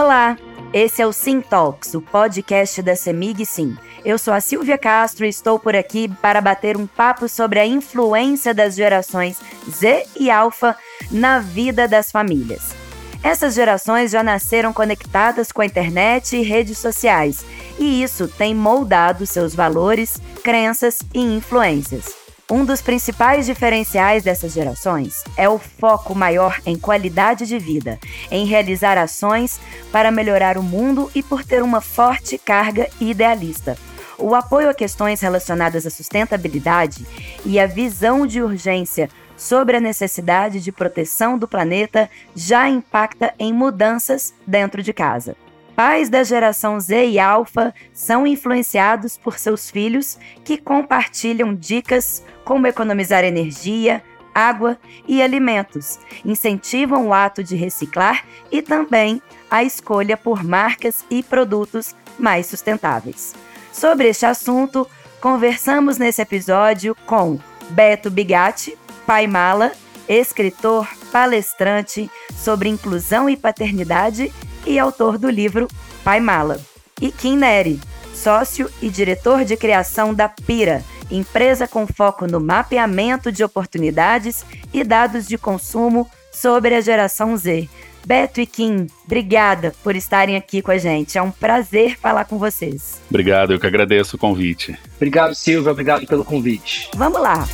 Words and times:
Olá, 0.00 0.36
esse 0.72 1.02
é 1.02 1.06
o 1.08 1.12
Sim 1.12 1.40
Talks, 1.40 1.92
o 1.92 2.00
podcast 2.00 2.80
da 2.82 2.94
Semig 2.94 3.44
Sim. 3.44 3.76
Eu 4.04 4.16
sou 4.16 4.32
a 4.32 4.40
Silvia 4.40 4.78
Castro 4.78 5.26
e 5.26 5.28
estou 5.28 5.58
por 5.58 5.74
aqui 5.74 6.06
para 6.22 6.40
bater 6.40 6.76
um 6.76 6.86
papo 6.86 7.28
sobre 7.28 7.58
a 7.58 7.66
influência 7.66 8.54
das 8.54 8.76
gerações 8.76 9.40
Z 9.68 10.06
e 10.14 10.30
Alpha 10.30 10.76
na 11.10 11.40
vida 11.40 11.88
das 11.88 12.12
famílias. 12.12 12.76
Essas 13.24 13.56
gerações 13.56 14.12
já 14.12 14.22
nasceram 14.22 14.72
conectadas 14.72 15.50
com 15.50 15.62
a 15.62 15.66
internet 15.66 16.36
e 16.36 16.42
redes 16.42 16.78
sociais, 16.78 17.44
e 17.76 18.00
isso 18.00 18.28
tem 18.28 18.54
moldado 18.54 19.26
seus 19.26 19.52
valores, 19.52 20.22
crenças 20.44 20.98
e 21.12 21.18
influências. 21.20 22.27
Um 22.50 22.64
dos 22.64 22.80
principais 22.80 23.44
diferenciais 23.44 24.22
dessas 24.22 24.54
gerações 24.54 25.22
é 25.36 25.46
o 25.46 25.58
foco 25.58 26.14
maior 26.14 26.62
em 26.64 26.78
qualidade 26.78 27.44
de 27.44 27.58
vida, 27.58 27.98
em 28.30 28.46
realizar 28.46 28.96
ações 28.96 29.60
para 29.92 30.10
melhorar 30.10 30.56
o 30.56 30.62
mundo 30.62 31.10
e 31.14 31.22
por 31.22 31.44
ter 31.44 31.62
uma 31.62 31.82
forte 31.82 32.38
carga 32.38 32.88
idealista. 32.98 33.76
O 34.16 34.34
apoio 34.34 34.70
a 34.70 34.74
questões 34.74 35.20
relacionadas 35.20 35.84
à 35.84 35.90
sustentabilidade 35.90 37.06
e 37.44 37.60
a 37.60 37.66
visão 37.66 38.26
de 38.26 38.40
urgência 38.40 39.10
sobre 39.36 39.76
a 39.76 39.80
necessidade 39.80 40.58
de 40.58 40.72
proteção 40.72 41.36
do 41.36 41.46
planeta 41.46 42.08
já 42.34 42.66
impacta 42.66 43.34
em 43.38 43.52
mudanças 43.52 44.32
dentro 44.46 44.82
de 44.82 44.94
casa. 44.94 45.36
Pais 45.78 46.08
da 46.08 46.24
geração 46.24 46.80
Z 46.80 47.06
e 47.06 47.20
Alpha 47.20 47.72
são 47.92 48.26
influenciados 48.26 49.16
por 49.16 49.38
seus 49.38 49.70
filhos 49.70 50.18
que 50.44 50.58
compartilham 50.58 51.54
dicas 51.54 52.20
como 52.44 52.66
economizar 52.66 53.22
energia, 53.22 54.02
água 54.34 54.76
e 55.06 55.22
alimentos, 55.22 56.00
incentivam 56.24 57.06
o 57.06 57.14
ato 57.14 57.44
de 57.44 57.54
reciclar 57.54 58.24
e 58.50 58.60
também 58.60 59.22
a 59.48 59.62
escolha 59.62 60.16
por 60.16 60.42
marcas 60.42 61.04
e 61.08 61.22
produtos 61.22 61.94
mais 62.18 62.46
sustentáveis. 62.46 63.36
Sobre 63.72 64.08
este 64.08 64.26
assunto, 64.26 64.84
conversamos 65.20 65.96
nesse 65.96 66.20
episódio 66.20 66.96
com 67.06 67.38
Beto 67.70 68.10
Bigatti, 68.10 68.76
pai 69.06 69.28
mala, 69.28 69.70
escritor, 70.08 70.88
palestrante 71.12 72.10
sobre 72.36 72.68
inclusão 72.68 73.30
e 73.30 73.36
paternidade 73.36 74.32
e 74.66 74.78
autor 74.78 75.18
do 75.18 75.28
livro 75.28 75.68
Pai 76.04 76.20
Mala. 76.20 76.60
E 77.00 77.10
Kim 77.12 77.36
Neri, 77.36 77.80
sócio 78.14 78.70
e 78.82 78.88
diretor 78.88 79.44
de 79.44 79.56
criação 79.56 80.12
da 80.12 80.28
Pira, 80.28 80.84
empresa 81.10 81.66
com 81.68 81.86
foco 81.86 82.26
no 82.26 82.40
mapeamento 82.40 83.30
de 83.30 83.44
oportunidades 83.44 84.44
e 84.72 84.82
dados 84.84 85.26
de 85.26 85.38
consumo 85.38 86.08
sobre 86.32 86.74
a 86.74 86.80
geração 86.80 87.36
Z. 87.36 87.68
Beto 88.06 88.40
e 88.40 88.46
Kim, 88.46 88.86
obrigada 89.04 89.74
por 89.82 89.94
estarem 89.94 90.36
aqui 90.36 90.62
com 90.62 90.70
a 90.70 90.78
gente. 90.78 91.18
É 91.18 91.22
um 91.22 91.30
prazer 91.30 91.98
falar 91.98 92.24
com 92.24 92.38
vocês. 92.38 93.00
Obrigado, 93.10 93.52
eu 93.52 93.60
que 93.60 93.66
agradeço 93.66 94.16
o 94.16 94.18
convite. 94.18 94.78
Obrigado, 94.96 95.34
Silvia, 95.34 95.72
obrigado 95.72 96.06
pelo 96.06 96.24
convite. 96.24 96.90
Vamos 96.96 97.20
lá. 97.20 97.46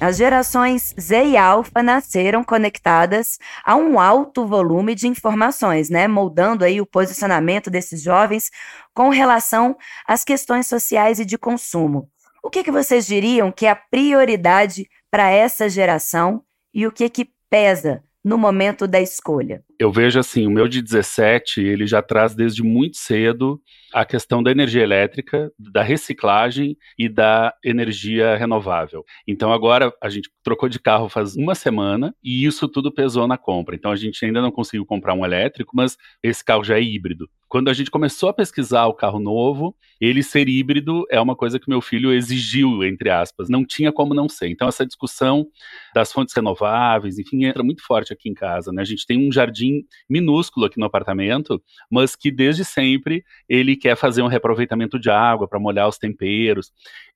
As 0.00 0.16
gerações 0.16 0.94
Z 0.98 1.26
e 1.26 1.36
Alpha 1.36 1.82
nasceram 1.82 2.44
conectadas 2.44 3.36
a 3.64 3.74
um 3.74 3.98
alto 3.98 4.46
volume 4.46 4.94
de 4.94 5.08
informações, 5.08 5.90
né, 5.90 6.06
moldando 6.06 6.64
aí 6.64 6.80
o 6.80 6.86
posicionamento 6.86 7.68
desses 7.68 8.00
jovens 8.00 8.48
com 8.94 9.08
relação 9.08 9.76
às 10.06 10.22
questões 10.22 10.68
sociais 10.68 11.18
e 11.18 11.24
de 11.24 11.36
consumo. 11.36 12.08
O 12.44 12.48
que, 12.48 12.62
que 12.62 12.70
vocês 12.70 13.06
diriam 13.06 13.50
que 13.50 13.66
é 13.66 13.70
a 13.70 13.76
prioridade 13.76 14.88
para 15.10 15.30
essa 15.30 15.68
geração 15.68 16.42
e 16.72 16.86
o 16.86 16.92
que 16.92 17.08
que 17.08 17.28
pesa 17.50 18.00
no 18.24 18.38
momento 18.38 18.86
da 18.86 19.00
escolha? 19.00 19.64
Eu 19.80 19.90
vejo 19.90 20.20
assim, 20.20 20.46
o 20.46 20.50
meu 20.50 20.68
de 20.68 20.80
17, 20.80 21.60
ele 21.60 21.88
já 21.88 22.02
traz 22.02 22.36
desde 22.36 22.62
muito 22.62 22.96
cedo 22.98 23.60
a 23.92 24.04
questão 24.04 24.42
da 24.42 24.50
energia 24.50 24.82
elétrica, 24.82 25.50
da 25.58 25.82
reciclagem 25.82 26.76
e 26.98 27.08
da 27.08 27.54
energia 27.64 28.36
renovável. 28.36 29.04
Então 29.26 29.52
agora 29.52 29.92
a 30.02 30.08
gente 30.08 30.30
trocou 30.42 30.68
de 30.68 30.78
carro 30.78 31.08
faz 31.08 31.36
uma 31.36 31.54
semana 31.54 32.14
e 32.22 32.44
isso 32.44 32.68
tudo 32.68 32.92
pesou 32.92 33.26
na 33.26 33.38
compra. 33.38 33.74
Então 33.74 33.90
a 33.90 33.96
gente 33.96 34.24
ainda 34.24 34.42
não 34.42 34.50
conseguiu 34.50 34.84
comprar 34.84 35.14
um 35.14 35.24
elétrico, 35.24 35.72
mas 35.74 35.96
esse 36.22 36.44
carro 36.44 36.64
já 36.64 36.76
é 36.76 36.82
híbrido. 36.82 37.28
Quando 37.48 37.70
a 37.70 37.72
gente 37.72 37.90
começou 37.90 38.28
a 38.28 38.34
pesquisar 38.34 38.86
o 38.86 38.94
carro 38.94 39.18
novo, 39.18 39.74
ele 39.98 40.22
ser 40.22 40.48
híbrido 40.50 41.06
é 41.10 41.18
uma 41.18 41.34
coisa 41.34 41.58
que 41.58 41.68
meu 41.68 41.80
filho 41.80 42.12
exigiu, 42.12 42.84
entre 42.84 43.08
aspas. 43.08 43.48
Não 43.48 43.64
tinha 43.64 43.90
como 43.90 44.12
não 44.12 44.28
ser. 44.28 44.48
Então 44.48 44.68
essa 44.68 44.84
discussão 44.84 45.46
das 45.94 46.12
fontes 46.12 46.34
renováveis, 46.34 47.18
enfim, 47.18 47.46
entra 47.46 47.62
muito 47.62 47.82
forte 47.82 48.12
aqui 48.12 48.28
em 48.28 48.34
casa. 48.34 48.70
Né? 48.70 48.82
A 48.82 48.84
gente 48.84 49.06
tem 49.06 49.26
um 49.26 49.32
jardim 49.32 49.82
minúsculo 50.10 50.66
aqui 50.66 50.78
no 50.78 50.84
apartamento, 50.84 51.62
mas 51.90 52.14
que 52.14 52.30
desde 52.30 52.66
sempre 52.66 53.24
ele 53.48 53.76
quer 53.78 53.96
fazer 53.96 54.22
um 54.22 54.26
reaproveitamento 54.26 54.98
de 54.98 55.10
água 55.10 55.48
para 55.48 55.58
molhar 55.58 55.88
os 55.88 55.98
temperos. 55.98 56.72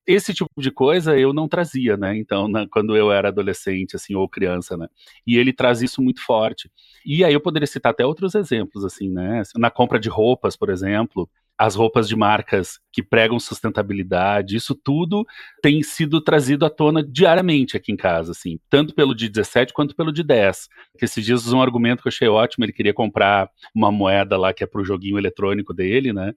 Esse 0.06 0.32
tipo 0.32 0.50
de 0.58 0.70
coisa 0.70 1.18
eu 1.18 1.32
não 1.32 1.48
trazia, 1.48 1.96
né? 1.96 2.16
Então, 2.16 2.48
na, 2.48 2.66
quando 2.68 2.96
eu 2.96 3.12
era 3.12 3.28
adolescente, 3.28 3.96
assim, 3.96 4.14
ou 4.14 4.28
criança, 4.28 4.76
né? 4.76 4.88
E 5.26 5.36
ele 5.36 5.52
traz 5.52 5.82
isso 5.82 6.02
muito 6.02 6.24
forte. 6.24 6.70
E 7.04 7.24
aí 7.24 7.32
eu 7.32 7.40
poderia 7.40 7.66
citar 7.66 7.92
até 7.92 8.04
outros 8.04 8.34
exemplos, 8.34 8.84
assim, 8.84 9.10
né? 9.10 9.42
Na 9.56 9.70
compra 9.70 9.98
de 10.00 10.08
roupas, 10.08 10.56
por 10.56 10.70
exemplo, 10.70 11.28
as 11.58 11.74
roupas 11.74 12.08
de 12.08 12.16
marcas 12.16 12.80
que 12.92 13.02
pregam 13.02 13.40
sustentabilidade, 13.40 14.56
isso 14.56 14.74
tudo 14.74 15.24
tem 15.62 15.82
sido 15.82 16.20
trazido 16.20 16.66
à 16.66 16.70
tona 16.70 17.02
diariamente 17.02 17.76
aqui 17.76 17.90
em 17.90 17.96
casa, 17.96 18.32
assim, 18.32 18.58
tanto 18.68 18.94
pelo 18.94 19.14
de 19.14 19.28
17 19.28 19.72
quanto 19.72 19.96
pelo 19.96 20.12
de 20.12 20.22
10. 20.22 20.68
Que 20.98 21.04
esses 21.06 21.24
dias 21.24 21.50
um 21.52 21.62
argumento 21.62 22.02
que 22.02 22.08
eu 22.08 22.10
achei 22.10 22.28
ótimo, 22.28 22.64
ele 22.64 22.72
queria 22.72 22.92
comprar 22.92 23.48
uma 23.74 23.90
moeda 23.90 24.36
lá 24.36 24.52
que 24.52 24.62
é 24.62 24.66
pro 24.66 24.84
joguinho 24.84 25.18
eletrônico 25.18 25.72
dele, 25.72 26.12
né? 26.12 26.34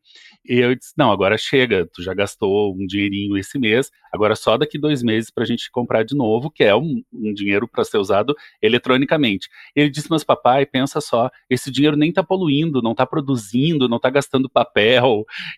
E 0.47 0.59
eu 0.59 0.75
disse, 0.75 0.93
não, 0.97 1.11
agora 1.11 1.37
chega, 1.37 1.87
tu 1.91 2.01
já 2.01 2.13
gastou 2.13 2.73
um 2.73 2.85
dinheirinho 2.85 3.37
esse 3.37 3.59
mês, 3.59 3.91
agora 4.13 4.35
só 4.35 4.57
daqui 4.57 4.77
dois 4.77 5.03
meses 5.03 5.29
pra 5.29 5.43
gente 5.43 5.69
comprar 5.71 6.03
de 6.03 6.15
novo, 6.15 6.49
que 6.49 6.63
é 6.63 6.75
um, 6.75 7.03
um 7.11 7.33
dinheiro 7.33 7.67
para 7.67 7.83
ser 7.83 7.97
usado 7.97 8.35
eletronicamente. 8.61 9.49
Ele 9.75 9.89
disse, 9.89 10.07
mas 10.09 10.23
papai, 10.23 10.65
pensa 10.65 11.01
só, 11.01 11.29
esse 11.49 11.69
dinheiro 11.69 11.97
nem 11.97 12.13
tá 12.13 12.23
poluindo, 12.23 12.81
não 12.81 12.95
tá 12.95 13.05
produzindo, 13.05 13.89
não 13.89 13.99
tá 13.99 14.09
gastando 14.09 14.49
papel, 14.49 15.04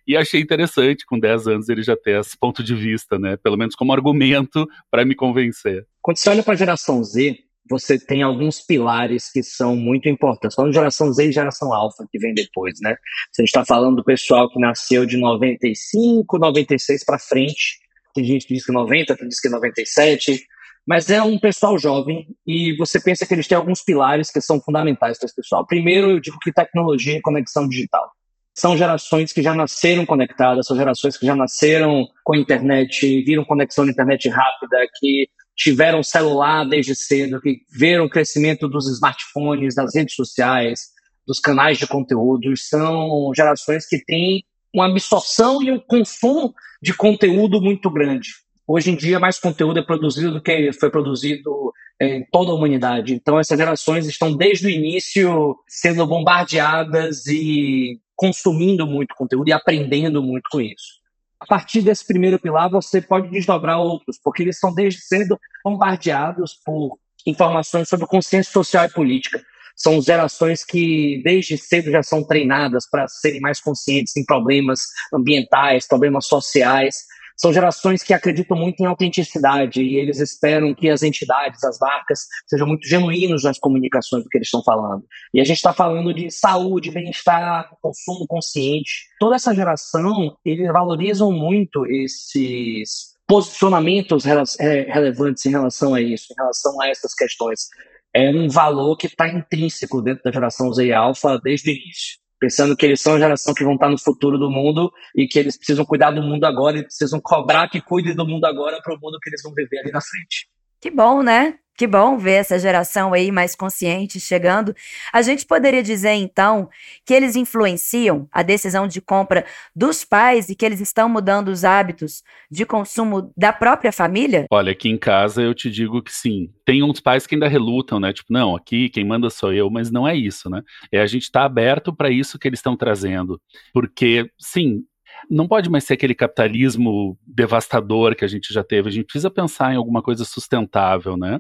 e 0.06 0.16
achei 0.16 0.42
interessante 0.42 1.06
com 1.06 1.20
10 1.20 1.48
anos 1.48 1.70
ele 1.70 1.84
já 1.84 1.96
ter 1.96 2.20
esse 2.20 2.38
ponto 2.38 2.64
de 2.64 2.76
vista, 2.76 3.18
né? 3.18 3.38
Pelo 3.38 3.58
menos 3.58 3.76
como 3.76 3.94
argumento 3.94 4.68
para 4.90 5.06
me 5.06 5.16
convencer. 5.16 5.86
Quando 6.02 6.18
você 6.18 6.30
olha 6.30 6.44
para 6.44 6.54
a 6.54 6.58
geração 6.58 7.04
Z, 7.04 7.38
você 7.70 8.00
tem 8.00 8.22
alguns 8.22 8.60
pilares 8.60 9.30
que 9.32 9.44
são 9.44 9.76
muito 9.76 10.08
importantes. 10.08 10.56
Falando 10.56 10.72
de 10.72 10.78
geração 10.78 11.12
Z 11.12 11.28
e 11.28 11.32
geração 11.32 11.74
alfa, 11.74 12.08
que 12.12 12.18
vem 12.18 12.34
depois, 12.34 12.80
né? 12.82 12.96
Se 13.32 13.42
a 13.42 13.44
gente 13.44 13.50
está 13.50 13.66
falando 13.66 13.98
do 13.98 14.04
pessoal 14.04 14.50
que 14.50 14.60
nasceu 14.60 15.06
de 15.06 15.18
95, 15.18 16.38
96 16.38 17.04
para 17.04 17.20
frente, 17.20 17.80
tem 18.14 18.24
gente 18.24 18.48
que 18.48 18.54
diz 18.54 18.66
que 18.66 18.72
90, 18.72 19.16
tem 19.16 19.16
gente 19.16 19.20
que 19.20 19.28
diz 19.28 19.42
que 19.42 19.50
97, 19.50 20.46
mas 20.88 21.10
é 21.10 21.22
um 21.22 21.38
pessoal 21.38 21.78
jovem 21.78 22.28
e 22.46 22.76
você 22.78 23.00
pensa 23.00 23.26
que 23.26 23.34
eles 23.34 23.48
têm 23.48 23.58
alguns 23.58 23.84
pilares 23.84 24.32
que 24.32 24.40
são 24.40 24.62
fundamentais 24.62 25.20
para 25.20 25.26
esse 25.26 25.36
pessoal. 25.36 25.68
Primeiro, 25.68 26.12
eu 26.12 26.20
digo 26.20 26.40
que 26.40 26.52
tecnologia 26.52 27.18
e 27.18 27.22
conexão 27.22 27.68
digital 27.68 28.10
são 28.58 28.76
gerações 28.76 29.32
que 29.32 29.44
já 29.44 29.54
nasceram 29.54 30.04
conectadas, 30.04 30.66
são 30.66 30.76
gerações 30.76 31.16
que 31.16 31.28
já 31.28 31.36
nasceram 31.36 32.08
com 32.24 32.36
internet, 32.36 33.24
viram 33.24 33.46
conexão 33.46 33.86
na 33.86 33.92
internet 33.92 34.28
rápida, 34.30 34.78
que 34.96 35.30
tiveram 35.56 36.02
celular 36.02 36.68
desde 36.68 36.96
cedo, 36.96 37.40
que 37.40 37.60
viram 37.72 38.06
o 38.06 38.10
crescimento 38.10 38.68
dos 38.68 38.90
smartphones, 38.90 39.76
das 39.76 39.94
redes 39.94 40.16
sociais, 40.16 40.88
dos 41.26 41.40
canais 41.40 41.78
de 41.78 41.86
conteúdo. 41.86 42.58
São 42.58 43.32
gerações 43.36 43.86
que 43.88 44.04
têm 44.04 44.44
uma 44.74 44.88
absorção 44.88 45.62
e 45.62 45.72
um 45.72 45.80
consumo 45.80 46.52
de 46.82 46.96
conteúdo 46.96 47.62
muito 47.62 47.92
grande. 47.92 48.30
Hoje 48.68 48.90
em 48.90 48.96
dia, 48.96 49.20
mais 49.20 49.40
conteúdo 49.40 49.78
é 49.78 49.84
produzido 49.84 50.34
do 50.34 50.42
que 50.42 50.74
foi 50.74 50.90
produzido 50.90 51.72
em 52.00 52.26
toda 52.32 52.52
a 52.52 52.56
humanidade. 52.56 53.14
Então, 53.14 53.40
essas 53.40 53.58
gerações 53.58 54.06
estão 54.06 54.36
desde 54.36 54.68
o 54.68 54.70
início 54.70 55.58
sendo 55.68 56.06
bombardeadas 56.06 57.26
e 57.28 58.00
consumindo 58.16 58.86
muito 58.86 59.16
conteúdo 59.16 59.48
e 59.48 59.54
aprendendo 59.54 60.22
muito 60.22 60.50
com 60.52 60.62
isso. 60.62 60.98
A 61.40 61.46
partir 61.46 61.82
desse 61.82 62.06
primeiro 62.06 62.40
pilar, 62.40 62.70
você 62.70 63.00
pode 63.00 63.30
desdobrar 63.30 63.80
outros, 63.80 64.20
porque 64.24 64.42
eles 64.42 64.60
são 64.60 64.74
desde 64.74 65.02
cedo 65.02 65.40
bombardeados 65.64 66.60
por 66.66 66.98
informações 67.26 67.88
sobre 67.88 68.08
consciência 68.08 68.52
social 68.52 68.86
e 68.86 68.90
política. 68.90 69.44
São 69.76 70.02
gerações 70.02 70.66
que 70.66 71.22
desde 71.24 71.56
cedo 71.56 71.92
já 71.92 72.02
são 72.02 72.24
treinadas 72.24 72.90
para 72.90 73.08
serem 73.08 73.40
mais 73.40 73.60
conscientes 73.60 74.18
em 74.18 74.26
problemas 74.26 74.80
ambientais, 75.14 75.88
problemas 75.88 76.26
sociais, 76.26 77.06
são 77.38 77.54
gerações 77.54 78.02
que 78.02 78.14
acreditam 78.14 78.58
muito 78.58 78.82
em 78.82 78.86
autenticidade 78.86 79.82
e 79.82 79.96
eles 79.96 80.20
esperam 80.20 80.74
que 80.74 80.90
as 80.90 81.04
entidades, 81.04 81.64
as 81.64 81.78
marcas, 81.80 82.22
sejam 82.48 82.68
muito 82.68 82.88
genuínos 82.88 83.44
nas 83.44 83.60
comunicações 83.60 84.24
do 84.24 84.30
que 84.30 84.38
eles 84.38 84.48
estão 84.48 84.64
falando. 84.64 85.06
E 85.34 85.40
a 85.40 85.44
gente 85.44 85.58
está 85.58 85.72
falando 85.72 86.14
de 86.14 86.32
saúde, 86.32 86.90
bem-estar, 86.90 87.70
consumo 87.80 88.26
consciente. 88.28 89.08
Toda 89.20 89.36
essa 89.36 89.54
geração, 89.54 90.36
eles 90.44 90.68
valorizam 90.72 91.32
muito 91.32 91.86
esses 91.86 93.16
posicionamentos 93.28 94.26
é, 94.26 94.82
relevantes 94.92 95.46
em 95.46 95.52
relação 95.52 95.94
a 95.94 96.02
isso, 96.02 96.28
em 96.32 96.36
relação 96.36 96.82
a 96.82 96.88
essas 96.88 97.14
questões. 97.14 97.68
é 98.14 98.32
um 98.32 98.50
valor 98.50 98.98
que 98.98 99.06
está 99.06 99.28
intrínseco 99.28 100.02
dentro 100.02 100.24
da 100.24 100.32
geração 100.32 100.74
Z 100.74 100.86
e 100.86 100.94
Alpha 100.94 101.40
desde 101.44 101.70
o 101.70 101.74
início. 101.74 102.18
Pensando 102.40 102.76
que 102.76 102.86
eles 102.86 103.02
são 103.02 103.16
a 103.16 103.20
geração 103.20 103.54
que 103.54 103.64
vão 103.64 103.74
estar 103.74 103.90
no 103.90 103.98
futuro 103.98 104.38
do 104.38 104.50
mundo 104.50 104.92
e 105.16 105.28
que 105.28 105.40
eles 105.40 105.58
precisam 105.58 105.86
cuidar 105.86 106.12
do 106.12 106.22
mundo 106.22 106.44
agora 106.46 106.78
e 106.78 106.84
precisam 106.84 107.20
cobrar 107.20 107.68
que 107.68 107.82
cuide 107.82 108.14
do 108.14 108.28
mundo 108.28 108.46
agora 108.46 108.80
para 108.84 108.94
o 108.94 109.00
mundo 109.00 109.18
que 109.22 109.30
eles 109.30 109.42
vão 109.42 109.54
viver 109.54 109.80
ali 109.80 109.92
na 109.92 110.02
frente. 110.02 110.48
Que 110.80 110.92
bom, 110.92 111.24
né? 111.24 111.58
Que 111.78 111.86
bom 111.86 112.18
ver 112.18 112.32
essa 112.32 112.58
geração 112.58 113.14
aí 113.14 113.32
mais 113.32 113.56
consciente 113.56 114.20
chegando. 114.20 114.76
A 115.14 115.22
gente 115.22 115.46
poderia 115.46 115.84
dizer, 115.84 116.14
então, 116.14 116.68
que 117.06 117.14
eles 117.14 117.36
influenciam 117.36 118.28
a 118.32 118.42
decisão 118.42 118.88
de 118.88 119.00
compra 119.00 119.46
dos 119.76 120.04
pais 120.04 120.50
e 120.50 120.56
que 120.56 120.66
eles 120.66 120.82
estão 120.82 121.08
mudando 121.08 121.50
os 121.50 121.64
hábitos 121.64 122.24
de 122.50 122.66
consumo 122.66 123.32
da 123.38 123.54
própria 123.54 123.92
família? 123.92 124.48
Olha, 124.50 124.72
aqui 124.72 124.90
em 124.90 124.98
casa 124.98 125.44
eu 125.44 125.54
te 125.54 125.70
digo 125.70 126.02
que 126.02 126.12
sim. 126.12 126.50
Tem 126.66 126.82
uns 126.82 127.00
pais 127.00 127.28
que 127.28 127.36
ainda 127.36 127.48
relutam, 127.48 128.00
né? 128.00 128.12
Tipo, 128.12 128.34
não, 128.34 128.56
aqui 128.56 128.90
quem 128.90 129.06
manda 129.06 129.30
sou 129.30 129.54
eu, 129.54 129.70
mas 129.70 129.92
não 129.92 130.08
é 130.08 130.16
isso, 130.16 130.50
né? 130.50 130.64
É 130.92 131.00
a 131.00 131.06
gente 131.06 131.24
estar 131.24 131.42
tá 131.42 131.46
aberto 131.46 131.94
para 131.94 132.10
isso 132.10 132.40
que 132.40 132.48
eles 132.48 132.58
estão 132.58 132.76
trazendo. 132.76 133.40
Porque, 133.72 134.32
sim, 134.40 134.84
não 135.30 135.48
pode 135.48 135.70
mais 135.70 135.84
ser 135.84 135.94
aquele 135.94 136.16
capitalismo 136.16 137.18
devastador 137.26 138.16
que 138.16 138.26
a 138.26 138.28
gente 138.28 138.54
já 138.54 138.64
teve. 138.64 138.90
A 138.90 138.92
gente 138.92 139.06
precisa 139.06 139.30
pensar 139.30 139.74
em 139.74 139.78
alguma 139.78 140.02
coisa 140.02 140.24
sustentável, 140.26 141.18
né? 141.18 141.40